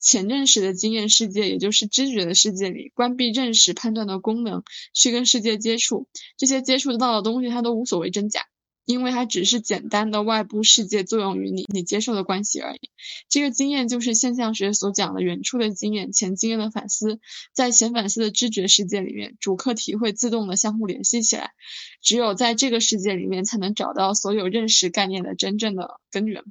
[0.00, 8.40] 前认识的经验世界，也就是知觉的世界里，关闭认识判断的功能，去跟世界接触，这些接触得到的东西，它都无所谓真假。
[8.84, 12.90] 因为它只是简单的外部世界作用于你你接受的关系而已。
[13.28, 17.20] 这个经验就是现象学所讲的远处的经验、前经验的反思。
[17.52, 21.52] 在前反思的知觉世界里面，主客体会自动的相互联系起来。
[22.02, 26.44] 只有在这个世界里面，才能找到所有认识概念的真正的根源。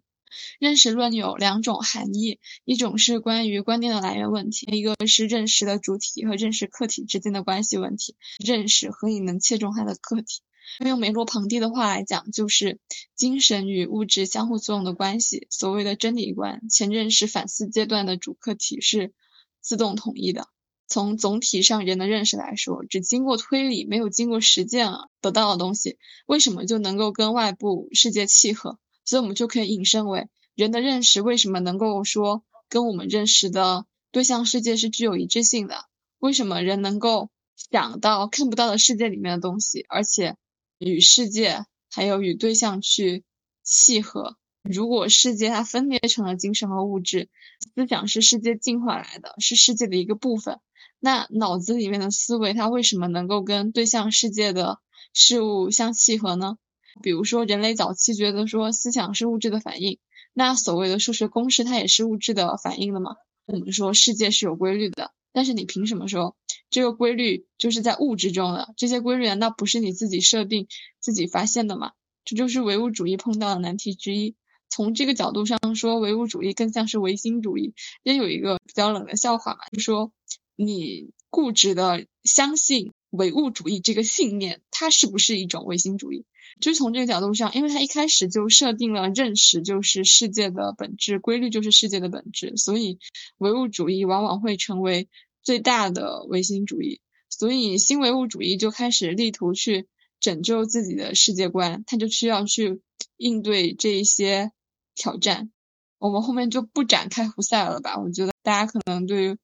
[0.60, 8.16] 认识论有两种含义：一种是关于观念的来源问题，一个是认识的主体和认识客体之间的关系问题。
[8.44, 10.42] 认识和你能切中它的客体？
[10.86, 12.80] 用梅洛庞蒂的话来讲，就是
[13.16, 15.48] 精神与物质相互作用的关系。
[15.50, 19.14] 所谓的真理观，前认识反思阶段的主客体是
[19.62, 20.48] 自动统一的。
[20.88, 25.98] 从总体上人的认识来说，只经过推理，没有经过实践啊得到的东西，
[26.28, 28.78] 为什么就能够跟外部世界契合？
[29.06, 35.86] 所以我们就可以引申为，人的认识为什么能够说跟我们认识的对象世界是具有一致性的？
[36.20, 37.30] 为什么人能够
[37.72, 40.36] 想到看不到的世界里面的东西，而且？
[40.84, 43.24] 与世界还有与对象去
[43.64, 44.38] 契合。
[44.62, 47.30] 如果世界它分裂成了精神和物质，
[47.76, 50.60] 思想是世界进化来的，是世界的一个部分。
[51.00, 54.80] 那脑子里面的思维，它为什么能够跟对象世界的
[55.14, 56.58] 事物相契合呢？
[57.02, 60.00] 比如说，人类早期觉得说思想是物质的反应，
[60.32, 63.16] 那所谓的数学公式，它也是物质的反应的嘛？
[63.46, 65.12] 我们说世界是有规律的。
[65.34, 66.38] 但是你凭什么说
[66.70, 68.74] 这个规律就是在物质中的？
[68.78, 70.68] 这些规律难道不是你自己设定、
[71.00, 71.92] 自己发现的吗？
[72.24, 74.36] 这就是唯物主义碰到的难题之一。
[74.70, 77.74] 从这个角度上说，唯物主义更像是唯心主义。
[78.02, 80.12] 也有一个比较冷的笑话嘛，就说
[80.56, 86.26] 你固执的相信唯物主义这个信念，它是不是一种唯心主义？
[86.60, 92.98] 就从这个角度上，因为它一开始就设定了认识就是世界的本质，规律就是世界的本质，所以
[93.38, 95.08] 唯物主义往往会成为
[95.44, 97.02] 最大的唯心主义。
[97.30, 99.88] 所以新唯物主义就开始力图去
[100.20, 102.82] 拯救自己的世界观，他就需要去
[103.18, 104.52] 应对这一些
[104.96, 105.52] 挑战。
[106.00, 108.00] 我们后面就不展开胡塞了吧？
[108.00, 109.38] 我觉得大家可能对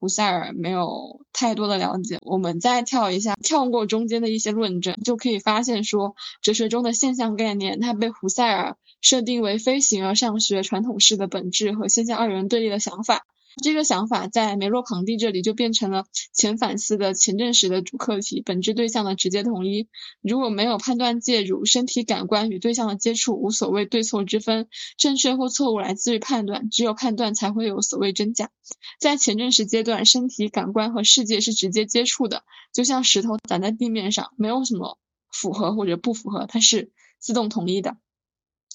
[0.00, 2.18] 胡塞尔没有太多的了解。
[2.22, 13.26] 我们再跳一下，跳过中间的一些论证，就可以发现说，哲学中的现象概念，它被胡塞尔设定为非形而上学传统式的本质和现象二元对立的想法。
[13.62, 19.88] 这个想法在梅洛庞蒂这里就变成了前反思的前证实的主客体本质对象的直接统一。
[20.22, 28.50] 如果没有判断介入，身体感官与对象的接触无所谓对错之分，正确或错误来自于判断，只有判断才会有所谓真假。
[28.98, 34.98] 在前证实阶段，身体感官和世界是直接接触的，就像石头砸在地面上，没有什么
[35.32, 37.96] 符合或者不符合，它是自动统一的。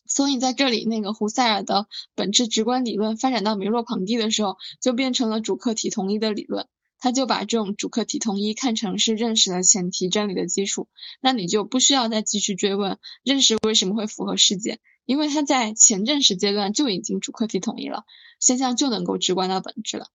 [0.07, 6.67] 所以在这里，那个胡塞尔的本质直观理论发展到梅洛庞蒂的时候，就变成了主客体统一的理论。
[6.97, 10.87] 他就把这种主客体统一看成是认识的前提、真理的基础。
[11.21, 18.05] 那你就不需要再继续追问认识为什么会符合世界，因为它在前认识阶段就已经主客体统一了，
[18.39, 20.07] 现象就能够直观到本质了。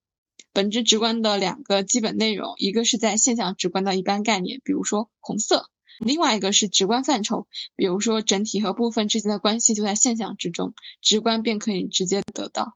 [0.53, 5.70] 本质直观的两个基本内容，一个是在现象直观的一般概念，比如说红色。
[6.01, 7.47] 另外一个是直观范畴，
[7.77, 12.75] 比如说整体和部分之间的关系就在现象之中，直观便可以直接得到。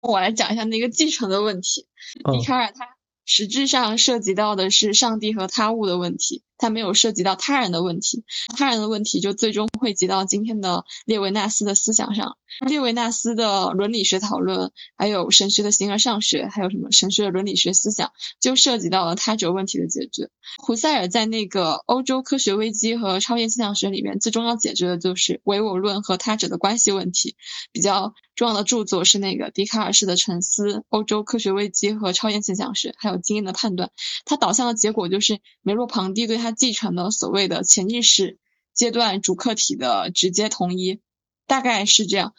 [0.00, 1.86] 我来讲一下那个继承的问题。
[2.30, 8.24] 笛卡尔他实质上涉及到的是上帝和他物的问题，他没有涉及到他人的问题。
[8.56, 12.36] 他人的问题就最终汇集到今天的列维纳斯的思想上。
[12.66, 20.30] 列维纳斯的伦理学讨论，还有神学的形而上学，还有什么神学的伦理学思想，就涉及到了他者问题的解决。
[20.62, 27.36] 胡塞尔在那个欧洲科学危机和超验现象学里面，最终要解决的就是唯我论和他者的关系问题。
[27.72, 33.90] 比较重要的著作是那个笛卡尔式的沉思、欧洲科学危机和超验现象学，还有经验的判断。
[34.24, 38.38] 它导向的结果就是梅洛庞蒂对他他继承的所谓的潜意识
[38.72, 41.00] 阶段主客体的直接统一。
[41.48, 42.34] 大概是这样，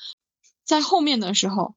[0.66, 1.76] 在后面的时候，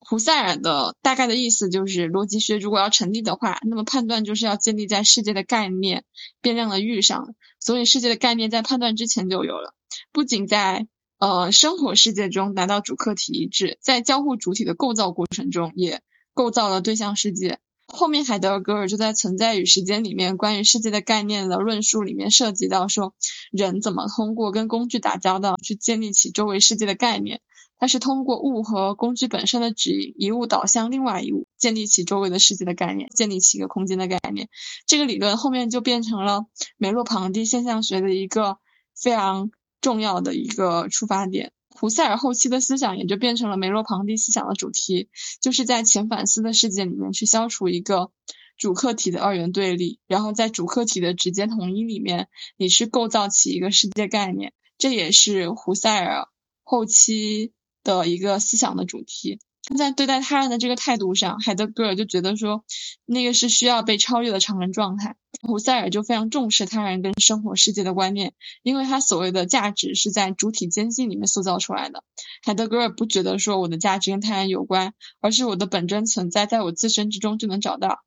[0.00, 6.04] 胡塞尔的大概的意思就是，逻辑学如果要成立的话，那么判断就是要建立在世界的概念
[6.40, 9.74] 变量的域上，所以世界的概念在判断之前就有了。
[10.10, 16.02] 不仅在呃生活世界中达到主客体一致，在交互主体的构造过程中也
[16.34, 17.60] 构造了对象世界。
[17.94, 23.14] 后面海德格尔就在《存在与时间》里面关于世界的概念的论述里面涉及到说，
[23.50, 27.42] 人怎么通过跟工具打交道去建立起周围世界的概念。
[27.76, 34.48] 它是通过物和工具本身的指引，一物导向另外一物，建立起周围的世界的概念，建立起一个空间的概念。
[34.86, 36.46] 这个理论后面就变成了
[36.78, 38.56] 梅洛庞蒂现象学的一个
[38.96, 39.50] 非常
[39.82, 41.52] 重要的一个出发点。
[41.74, 45.08] 胡塞尔后期的思想也就变成了梅洛庞蒂思想的主题，
[45.40, 48.12] 就是在前反思的世界里面去消除一个
[48.56, 56.28] 主客体的二元对立，然后在主客体的直接统一里面，你去构造起一个世界概念，这也是胡塞尔
[56.62, 57.52] 后期
[57.82, 59.40] 的一个思想的主题。
[59.76, 62.64] 在对待他人的这个态度上，海德格尔就觉得说，
[63.06, 65.16] 那个是需要被超越的常人状态。
[65.40, 72.04] 胡塞尔就非常重视他人跟生活世界的观念，因为他所谓的价值是在主体间隙里面塑造出来的。
[72.44, 78.00] 海德格尔不觉得说我的价值跟他人有关，而是我的本真存在在我自身之中就能找到。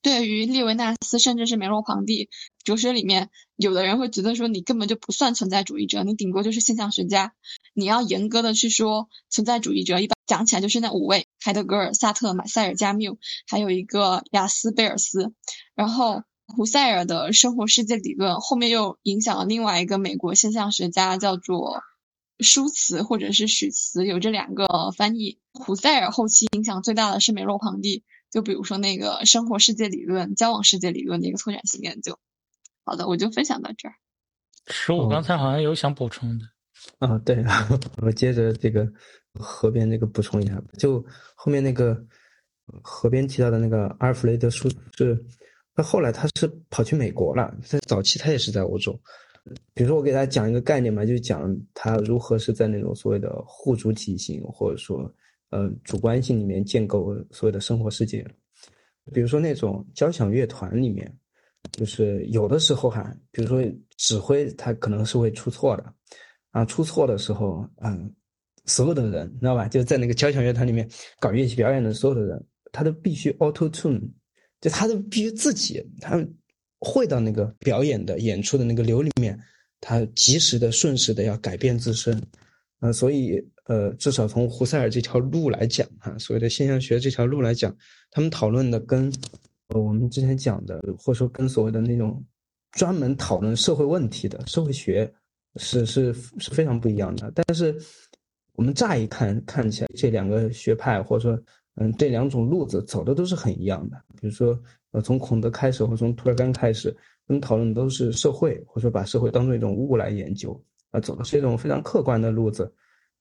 [0.00, 2.28] 对于列维纳斯，甚至是梅洛庞蒂，
[2.62, 7.32] 哲学里面有的人会觉得说，你根本就不算存在主义者，你顶多就是现象学家。
[7.74, 13.18] 你要严格的去说存在主义者，一般讲起来就是那五位：海德格尔、萨特、马塞尔、加缪，
[13.48, 15.32] 还有一个雅斯贝尔斯。
[15.74, 21.82] 然后胡塞尔的生活世界理论后面又影响了另外一个美国现象学家，叫做
[22.38, 25.40] 舒茨或者是许茨，有这两个翻译。
[25.52, 28.04] 胡塞尔后期影响最大的是梅洛庞蒂。
[28.30, 32.18] 就比如说那个生活世界理论、交往世界理论的一个拓展性研究。
[32.84, 33.94] 好的，我就分享到这儿。
[34.66, 36.44] 十五刚才好像有想补充的。
[36.98, 37.44] 啊，对，
[38.02, 38.90] 我接着这个
[39.34, 41.04] 河边那个补充一下，就
[41.34, 42.00] 后面那个
[42.82, 45.22] 河边提到的那个阿尔弗雷德舒是，
[45.74, 48.98] 他后来他是跑去美国了，在早期他也是在欧洲。
[49.74, 55.12] 比如说我给大家讲一个概念嘛，就讲他如何是在那种所谓的互主体型，或者说。
[55.50, 58.22] 呃，主观性里面建构所有的生活世界，
[59.14, 61.10] 比如说那种交响乐团里面，
[61.72, 63.64] 就是有的时候哈，比如说
[63.96, 65.94] 指挥他可能是会出错的，
[66.50, 68.12] 啊，出错的时候，嗯，
[68.66, 69.68] 所有的人你知道吧？
[69.68, 70.88] 就在那个交响乐团里面
[71.20, 74.00] 搞乐器表演的所有的人，他都必须 auto tune，
[74.60, 76.24] 就他都必须自己，他
[76.80, 79.38] 会到那个表演的演出的那个流里面，
[79.80, 82.22] 他及时的、瞬时的要改变自身，
[82.80, 83.42] 呃，所以。
[83.68, 87.76] 呃，至少从胡塞尔这条路来讲，哈，所谓的现象学这条路来讲，
[88.10, 89.12] 他们讨论的跟
[89.74, 92.24] 我们之前讲的，或者说跟所谓的那种
[92.72, 95.12] 专门讨论社会问题的社会学
[95.56, 97.32] 是是是非常不一样的。
[97.34, 97.76] 但是
[98.54, 101.42] 我们乍一看看起来这两个学派或者说
[101.76, 103.96] 嗯这两种路子走的都是很一样的。
[104.20, 104.58] 比如说
[104.90, 106.90] 呃从孔德开始或从涂尔干开始，
[107.26, 112.72] 他们讨论的都是社会，或者说把社会当做一种物来研究，啊走的是一种非常客观的路子。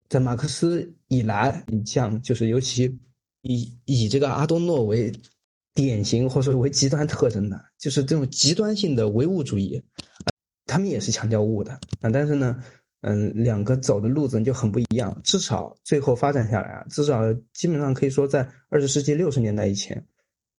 [0.10, 2.90] 在马克思以来，你像就是尤其
[3.42, 5.12] 以以这个阿多诺为
[5.74, 9.84] 典型或者说为极端特征的，就是这种极端性的唯物主义，
[10.78, 11.72] 他们也是强调物的
[12.02, 12.64] 啊，但是呢。
[13.02, 15.22] 嗯，两个走的路子就很不一样。
[15.24, 20.04] 至少最后发展下来啊，至少基本上可以说，在二十世纪六十年代以前，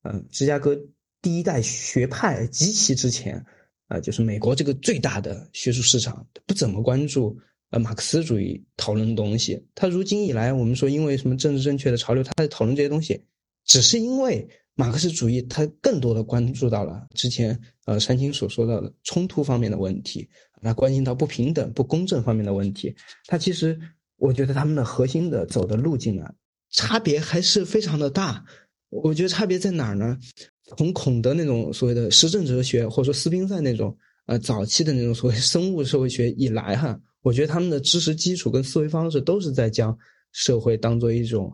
[0.05, 0.79] 嗯，芝加哥
[1.21, 3.45] 第一代学派及其之前，
[3.89, 7.37] 啊，就是美国这个最大的学术市场不怎么关注
[7.71, 9.67] 呃马克思主义讨论的东西。
[9.75, 13.21] 他如今以来，我们说因为什么政治正确的潮流，他在讨论这些东西，
[13.65, 14.49] 只是因为
[14.79, 20.29] 马克思主义它更多的关注到了之前呃山青所说到的冲突方面的问题。
[20.61, 22.95] 那关心到不平等、不公正方面的问题，
[23.27, 23.77] 它其实
[24.19, 26.33] 我觉得他们的核心的走的路径啊，
[26.71, 28.45] 差别还是非常的大。
[28.89, 30.17] 我觉得差别在哪儿呢？
[30.77, 39.97] 从孔德那种所谓的实证哲学，或者说斯宾塞那种呃早期的那种所谓生物社会学以来哈，我觉得他们的知识基础跟思维方式都是在将
[40.33, 41.53] 社会当做一种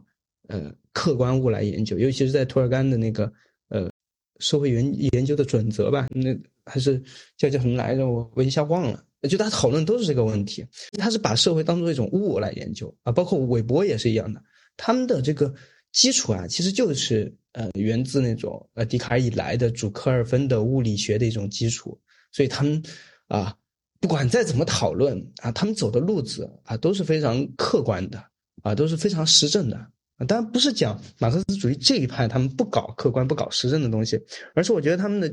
[0.49, 3.33] 呃客观物来研究，尤其是在涂尔干的那个
[3.69, 3.91] 呃
[4.39, 6.37] 社会研研究的准则吧，那。
[6.67, 6.99] 还是
[7.37, 8.09] 叫叫什么来着？
[8.09, 9.05] 我我一下忘了。
[9.29, 10.65] 就大家讨论都是这个问题，
[10.99, 14.43] 他是把社会当做一种物来研究啊，包括韦伯也是一样的。
[14.75, 15.53] 他们的这个
[15.93, 22.01] 基础啊，其实就是呃源自那种呃笛卡尔以来的主科二分的物理学的一种基础。
[22.33, 22.83] 所以他们
[23.29, 23.55] 啊，
[24.01, 28.25] 不管再怎么讨论啊，他们走的路子啊都是非常客观的
[28.63, 29.87] 啊，都是非常实证的。
[30.27, 34.21] 当然不是讲马克思主义这一派他们不搞客观、不搞实证的东西，
[34.55, 35.33] 而是我觉得他们的。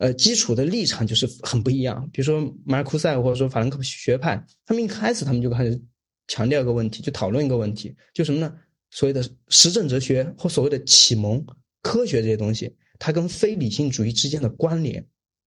[0.00, 2.08] 呃，基础的立场就是很不一样。
[2.12, 5.82] 比如说马尔库塞或者说法兰克学派，他们一开始他们就开始
[6.28, 8.54] 强调一个问题，就讨论一个问题，就什么呢？
[8.92, 11.44] 所谓的实证哲学或所谓的启蒙
[11.82, 15.04] 科学这些东西，它跟非理性主义之间的关联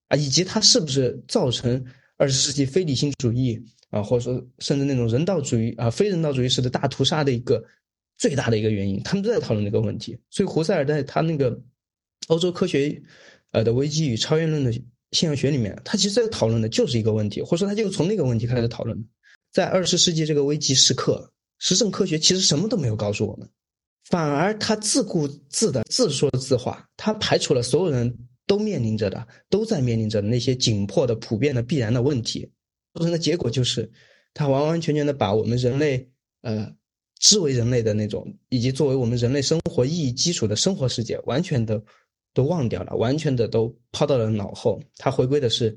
[0.10, 1.82] 啊，以及它是不是造成
[2.18, 3.58] 二十世纪非理性主义
[3.90, 7.64] 啊，或者说甚至那种人道主义啊、非人道主义式的大屠杀的一个
[8.22, 10.18] 最大的一个原因，他们都在讨论这个问题。
[10.30, 11.60] 所以胡塞尔在他那个
[12.28, 13.02] 欧洲科学。
[13.54, 18.98] 呃的危机与超验论的现象学里面，他其实在讨论的就是一个问题，或者说他就从那个问题开始讨论。
[19.52, 23.50] 在二十世纪这个危机时刻，实证科学其实什么都没有告诉我们，
[24.06, 28.18] 反而他自顾自的自说自话，他排除了所有人
[28.48, 32.50] 都面临着的、都在面临着的那些紧迫的、普遍的、必然的问题，
[32.94, 33.92] 造成的结果就是，
[34.34, 36.10] 他完完全全的把我们人类
[36.42, 36.74] 呃，
[37.22, 41.82] 之为人类的那种，以及作为我们人类生活意义基础的生活世界，完全的。
[42.34, 44.82] 都忘掉了，完全的都抛到了脑后。
[44.96, 45.70] 他回归的是，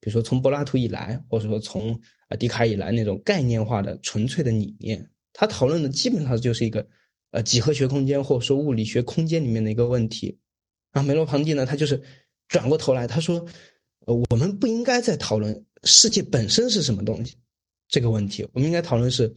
[0.00, 1.94] 比如说从柏拉图以来，或者说从
[2.26, 5.08] 啊笛卡尔以来那种概念化的纯粹的理念。
[5.32, 6.84] 他讨论的基本上就是一个
[7.30, 10.36] 呃几何学空间或者说物理学空间里面的一个问题。
[10.90, 12.02] 然后梅洛庞蒂呢，他就是
[12.48, 13.46] 转过头来，他说，
[14.06, 17.36] 呃，我们不应该再讨论世界本身是什么东西
[17.88, 19.32] 这个问题，我们应该讨论是，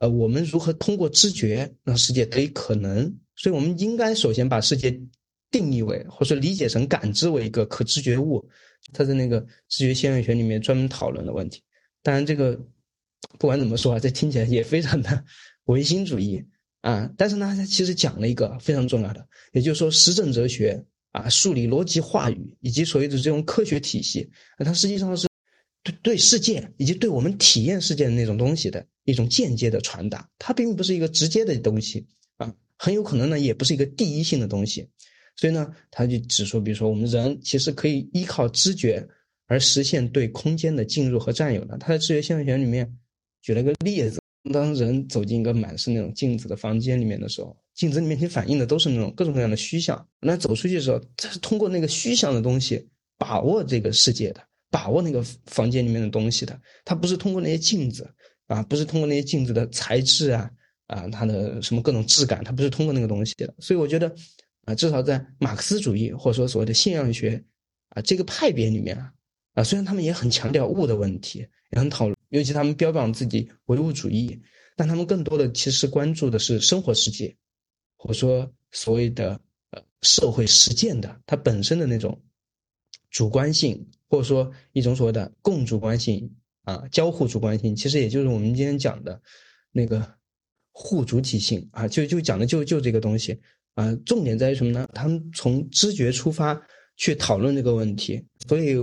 [0.00, 3.16] 呃，我们如何通过知觉让世界得以可能。
[3.36, 5.00] 所以，我们应该首先把世界。
[5.52, 8.48] 定义为或者说理解成感知为一个可知觉物，
[8.92, 11.60] 他在那个知觉现象学里面专门讨论的问题。
[12.04, 12.56] 当然，这个
[13.36, 15.24] 不管怎么说啊，这听起来也非常的
[15.64, 16.40] 唯心主义
[16.82, 17.10] 啊。
[17.18, 20.80] 但是呢，他其实讲了一个非常重要的，也就是说实证哲学
[21.10, 25.26] 啊，数理逻辑话语以及所谓的这种科学体系，它实际上是
[25.82, 30.28] 对对世界以及对我们体验世界的那种东西的一种间接的传达。
[30.38, 32.06] 它并不是一个直接的东西
[32.36, 34.88] 啊，很有可能呢，也不是一个第一性的东西。
[35.36, 39.08] 所以呢，他就指出，比如说我们人其实可以依靠知觉
[39.46, 41.78] 而实现对空间的进入和占有的。
[41.78, 42.94] 他在知觉现象学里面
[43.40, 44.20] 举了个例子：
[44.52, 50.06] 当人走进一个满是那种镜子的房间里面的时候，镜子里面其实反映的都是那种各种各样的虚像。
[50.20, 56.58] 那走出去的时候，他是通过那个虚像的东西把握这个世界的，把握那个房间里面的东西的。
[56.84, 58.08] 他不是通过那些镜子
[58.46, 60.50] 啊，不是通过那些镜子的材质啊
[60.86, 63.54] 啊，它的什么各种质感，他不是通过那个东西的。
[63.58, 64.14] 所以我觉得。
[64.66, 67.42] 啊，至少在马克思主义或者说所谓的现象学
[67.88, 69.10] 啊这个派别里面啊，
[69.54, 71.38] 啊虽然他们也很强调物的问题，
[71.70, 74.38] 也很讨论，尤其他们标榜自己唯物主义，
[74.76, 77.34] 但他们更多的其实关注的是生活世界，
[77.96, 79.40] 或者说所谓的
[79.70, 82.22] 呃社会实践的它本身的那种
[83.10, 86.30] 主观性，或者说一种所谓的共主观性
[86.64, 89.18] 啊交互主观性，其实也就是我们今天讲的
[89.72, 90.06] 那个
[90.72, 93.40] 互主体性啊，就就讲的就就这个东西。
[93.74, 94.86] 啊，重点在于什么呢？
[94.92, 96.60] 他们从知觉出发
[96.96, 98.76] 去讨论这个问题，所以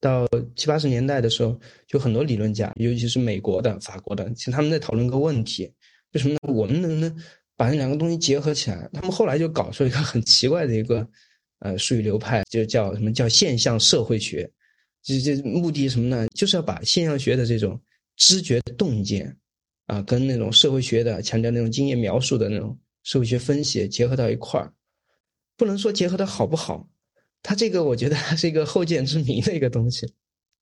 [0.00, 5.70] 到七八十年代的时候，就很多理论家，尤其是美国的、法国的，其实他们在讨论个问题，
[6.14, 6.40] 为什么呢？
[6.48, 7.16] 我们能不能
[7.54, 8.88] 把那两个东西结合起来？
[8.94, 11.06] 他们后来就搞出一个很奇怪的一个
[11.64, 14.48] 呃术语流派，就叫什么叫现象社会学。
[15.02, 16.26] 这这目的什么呢？
[16.34, 17.80] 就是要把现象学的这种
[18.16, 19.36] 知觉洞见
[19.86, 24.72] 啊，跟那种社会学的强调那种经验描述的那种社会学分析结合到一块儿。
[25.56, 26.88] 不能说结合的好不好，
[27.42, 30.06] 他这个我觉得他是一个后见之明的一个东西。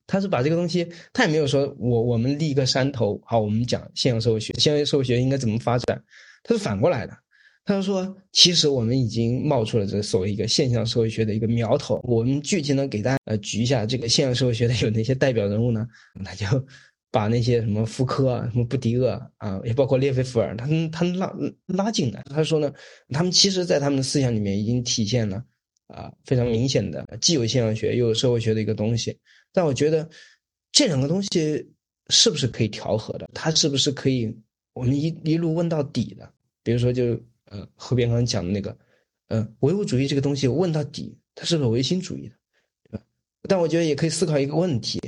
[0.07, 6.03] 他是把这个东西，他也没有说我我们立一个山头，好，我们讲现象社会学，现象社会学应该怎么发展？
[6.43, 7.17] 他是反过来的，
[7.65, 12.01] 他就说，其实我们已经冒出了这所谓一个现象社会学的一个苗头。
[12.03, 15.87] 我们具体能给大家呃举一下这个现象社会学的有哪些代表人物呢？
[16.25, 16.45] 他就
[17.13, 21.33] 把那些什么福柯啊、什么布迪厄啊，也包括列菲伏尔，他们他们拉
[21.67, 22.21] 拉进来。
[22.25, 22.73] 他说呢，
[23.11, 25.45] 他们其实在他们的思想里面已经体现了
[25.87, 29.17] 啊非常明显的既有现象学又有社会学的一个东西。
[29.53, 30.11] 但我觉得
[30.73, 31.29] 这两个东西
[32.09, 33.31] 是不是可以调和的？
[33.33, 34.37] 它是不是可以
[34.73, 36.29] 我们一一路问到底的？
[36.65, 37.21] 比如说，就
[37.53, 38.77] 呃后边刚刚讲的那个，
[39.29, 42.35] 呃唯物主义这个东西问到底，它是不是唯心主义的，
[42.85, 43.05] 对吧？
[43.43, 44.99] 但我觉得也可以思考一个问题，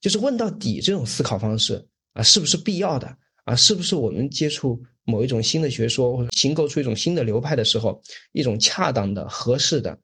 [0.00, 3.16] 就是问到底这种思考方式啊，是不是必要的？
[3.44, 9.98] 啊，是不是我们接触某一种新的学说，或者形构出一种新的流派的时候，一种恰当的、合适的，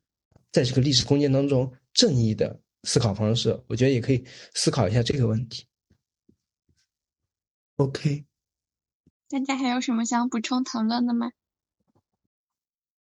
[0.53, 2.61] 在这个历史空间当中正义的？
[2.85, 4.25] 思考方式，我觉得也可以
[4.55, 5.67] 思考一下这个问题。
[7.77, 8.25] OK，
[9.29, 11.31] 大家还有什么想补充讨论的吗？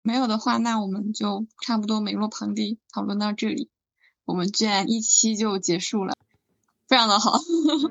[0.07, 3.71] 没有的话，那我们就差不多美洛庞蒂讨论到这里，
[4.27, 6.15] 我们居然一期就结束了，
[6.87, 7.41] 非常的好。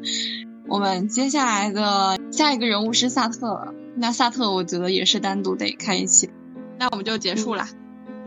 [0.70, 6.30] 我们接下来的下一个人物是萨特，那萨特我觉得也是单独得开一期，
[6.78, 7.66] 那我们就结束了。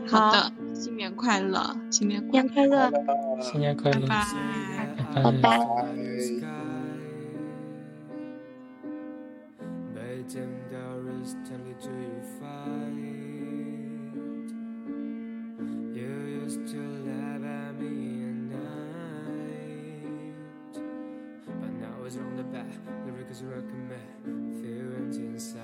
[0.07, 0.51] 好的。
[0.75, 2.91] 新年快乐，新年快乐，
[3.41, 5.59] 新年快乐，拜拜拜拜。
[23.37, 25.63] always recommend feelings inside.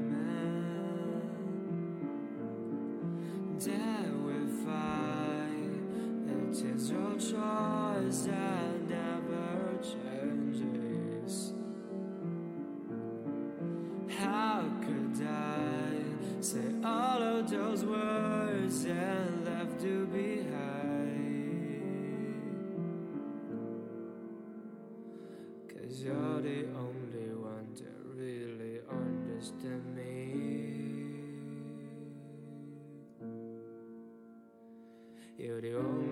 [3.59, 5.83] that we find
[6.29, 10.12] it is your choice that never change.
[17.93, 21.13] words and laughter behind.
[25.69, 30.13] Cause you're the only one that really understands me.
[35.37, 36.02] You're the only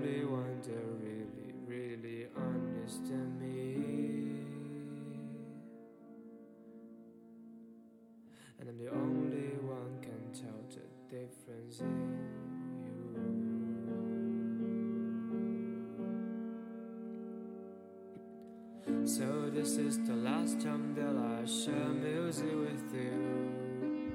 [19.22, 24.11] So this is the last time that I share music with you.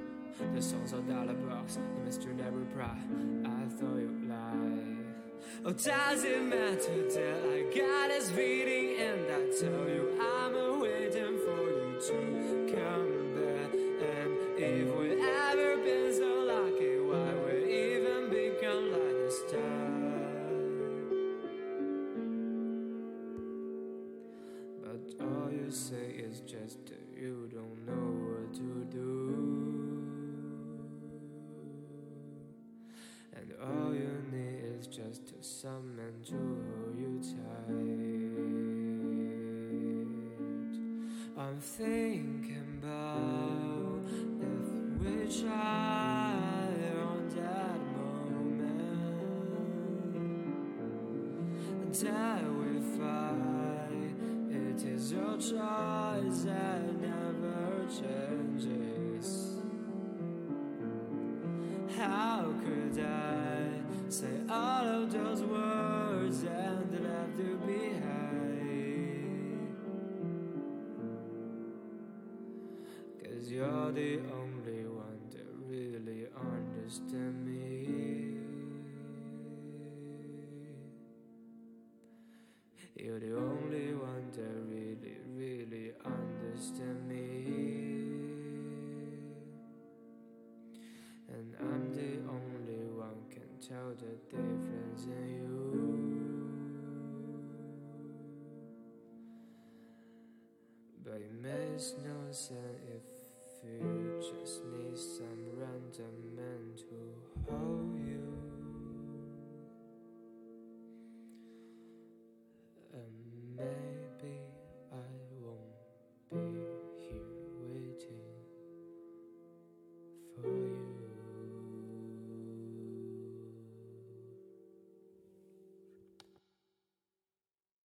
[0.52, 2.98] The songs are dollar bucks, the mystery never reply.
[3.44, 4.96] I thought you'd lie.
[5.64, 11.38] Oh, does it matter that I got this beating and I tell you I'm waiting
[11.38, 12.35] for you to